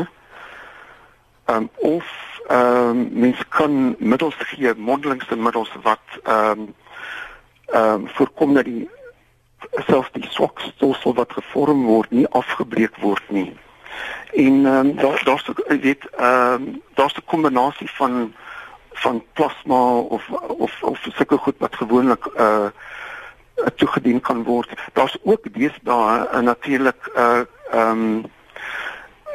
Ehm 1.45 1.57
um, 1.57 1.71
of 1.75 2.07
ehm 2.47 2.89
um, 2.89 3.09
mens 3.13 3.49
kan 3.49 3.95
middels 3.99 4.35
gee 4.39 4.75
mondelingste 4.75 5.37
middels 5.37 5.71
wat 5.83 6.05
ehm 6.23 6.51
um, 6.51 6.75
ehm 7.67 7.93
um, 7.93 8.09
voorkom 8.09 8.55
dat 8.55 8.65
die 8.65 8.91
selfs 9.87 10.13
die 10.13 10.27
swak 10.31 10.61
stelsel 10.61 11.15
wat 11.15 11.33
gevorm 11.33 11.85
word 11.85 12.11
nie 12.11 12.29
afgebreek 12.29 12.97
word 12.97 13.31
nie. 13.31 13.57
En 14.33 14.65
um, 14.67 14.97
daar 14.97 15.21
daar's 15.25 15.49
ook 15.49 15.65
weet 15.81 16.05
ehm 16.17 16.53
um, 16.53 16.83
daar's 16.95 17.15
'n 17.17 17.25
kombinasie 17.25 17.91
van 17.91 18.35
van 18.93 19.25
plasma 19.33 19.97
of 19.99 20.29
of 20.47 20.83
of 20.83 21.07
sulke 21.17 21.37
goed 21.37 21.55
wat 21.59 21.77
gewoonlik 21.77 22.25
uh 22.37 22.67
toegedien 23.77 24.21
kan 24.21 24.43
word. 24.43 24.71
Daar's 24.93 25.17
ook 25.23 25.53
deesdae 25.53 26.29
'n 26.33 26.37
uh, 26.37 26.41
natuurlik 26.41 27.11
uh 27.17 27.41
ehm 27.71 27.91
um, 27.91 28.25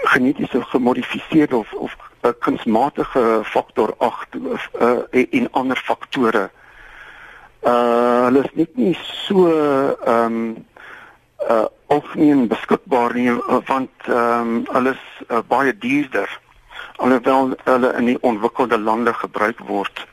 genetiese 0.01 0.63
gemodifiseerde 0.63 1.55
of 1.55 1.73
of 1.73 1.95
'n 2.21 2.27
uh, 2.27 2.33
kunsmatige 2.39 3.41
faktor 3.43 3.95
8 3.97 4.27
of 4.43 4.69
uh 4.81 5.33
en 5.33 5.51
ander 5.51 5.77
faktore. 5.77 6.49
Uh 7.61 8.23
hulle 8.23 8.39
is 8.43 8.53
net 8.53 8.75
nie 8.75 8.97
so 9.01 9.47
ehm 10.05 10.25
um, 10.25 10.65
uh 11.49 11.65
algemeen 11.89 12.47
beskikbaar 12.51 13.15
nie 13.17 13.31
want 13.71 14.07
ehm 14.07 14.53
um, 14.53 14.61
hulle 14.73 14.93
is 14.97 15.05
uh, 15.29 15.41
baie 15.47 15.73
duurder 15.85 16.29
alhoewel 16.97 17.55
hulle 17.65 17.93
in 17.97 18.05
die 18.13 18.19
ontwikkelde 18.21 18.77
lande 18.77 19.13
gebruik 19.23 19.59
word 19.67 20.05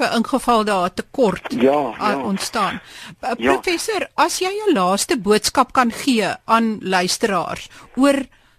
vir 0.00 0.16
ingeval 0.16 0.64
daar 0.64 0.88
'n 0.88 0.94
tekort 0.94 1.46
ja, 1.52 1.80
ja. 1.98 2.16
ontstaan. 2.32 2.80
Ja. 3.20 3.34
Professor, 3.52 4.08
as 4.14 4.38
jy 4.38 4.52
jou 4.56 4.72
laaste 4.72 5.18
boodskap 5.18 5.72
kan 5.72 5.92
gee 5.92 6.28
aan 6.44 6.78
luisteraars 6.80 7.68
oor 7.96 8.16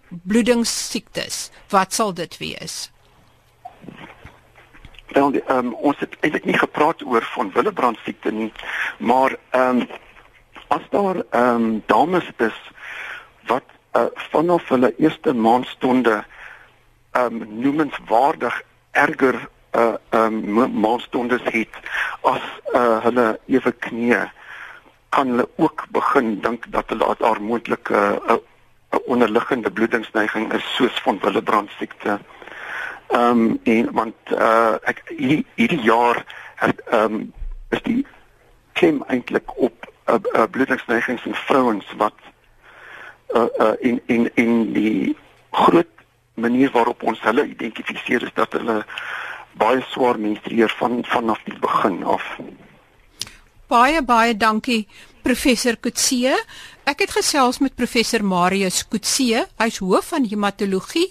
bloedingssiektes, 0.08 1.50
wat 1.68 1.92
sal 1.92 2.14
dit 2.14 2.38
wees? 2.38 2.90
Wel, 5.12 5.40
um, 5.48 5.74
ons 5.74 5.98
het 5.98 6.16
eintlik 6.20 6.44
nie 6.44 6.58
gepraat 6.58 7.02
oor 7.04 7.24
van 7.34 7.50
Willebrand 7.52 7.98
siekte 8.04 8.30
nie, 8.30 8.52
maar 8.98 9.36
ehm 9.50 9.82
um, 9.82 9.86
as 10.76 10.84
daar 10.90 11.22
ehm 11.30 11.54
um, 11.54 11.82
dames 11.86 12.28
is 12.36 12.58
wat 13.50 13.64
uh, 13.96 14.04
vanaf 14.32 14.68
hulle 14.68 14.94
eerste 14.96 15.32
maandstonde 15.32 16.24
ehm 17.12 17.42
um, 17.42 17.48
noemenswaardig 17.64 18.62
erger 18.92 19.48
uh 19.72 19.94
um 20.10 20.70
maalstondes 20.80 21.40
het 21.44 21.76
as 22.28 22.44
uh 22.74 22.98
hulle 23.04 23.26
ewe 23.46 23.72
knie 23.72 24.18
kan 25.08 25.28
hulle 25.32 25.48
ook 25.56 25.86
begin 25.96 26.34
dink 26.40 26.66
dat 26.74 26.92
hulle 26.92 27.14
daar 27.18 27.40
moontlik 27.42 27.88
'n 27.88 27.94
uh, 27.94 28.36
'n 28.92 29.00
onderliggende 29.06 29.70
bloedingsneiging 29.70 30.52
is 30.52 30.74
soos 30.74 31.00
van 31.04 31.18
Willebrand 31.22 31.70
siekte. 31.78 32.18
Um 33.08 33.60
en 33.62 33.88
want 33.92 34.16
uh 34.30 34.74
ek 34.84 35.02
hierdie 35.08 35.46
hierdie 35.54 35.80
jaar 35.80 36.24
het 36.54 36.82
um 36.92 37.32
is 37.70 37.82
die 37.82 38.06
klem 38.72 39.02
eintlik 39.06 39.56
op 39.56 39.91
uh, 40.12 40.18
uh, 40.32 40.46
bloedingsneigings 40.50 41.24
in 41.24 41.34
vrouens 41.34 41.88
wat 41.96 42.14
uh 43.34 43.48
uh 43.58 43.72
in 43.80 44.00
in 44.06 44.30
in 44.34 44.72
die 44.72 45.16
groot 45.50 45.88
manier 46.34 46.70
waarop 46.70 47.02
ons 47.02 47.20
hulle 47.20 47.46
identifiseer 47.48 48.22
is 48.22 48.34
dat 48.34 48.52
hulle 48.52 48.82
baie 49.60 49.80
swaar 49.92 50.18
menstrueer 50.20 50.72
van 50.78 51.00
vanaf 51.04 51.40
die 51.44 51.58
begin 51.60 52.02
af. 52.04 52.24
Baie 53.72 54.02
baie 54.04 54.36
dankie 54.36 54.86
professor 55.22 55.76
Kutse. 55.76 56.36
Ek 56.84 57.04
het 57.04 57.14
gesels 57.14 57.60
met 57.62 57.76
professor 57.78 58.24
Marius 58.24 58.82
Kutse, 58.88 59.46
hy's 59.60 59.78
hoof 59.80 60.12
van 60.12 60.26
hematologie 60.28 61.08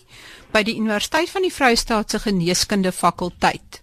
by 0.52 0.66
die 0.68 0.76
Universiteit 0.78 1.32
van 1.32 1.48
die 1.48 1.54
Vrystaat 1.54 2.12
se 2.12 2.20
Geneeskunde 2.20 2.92
fakulteit. 2.92 3.82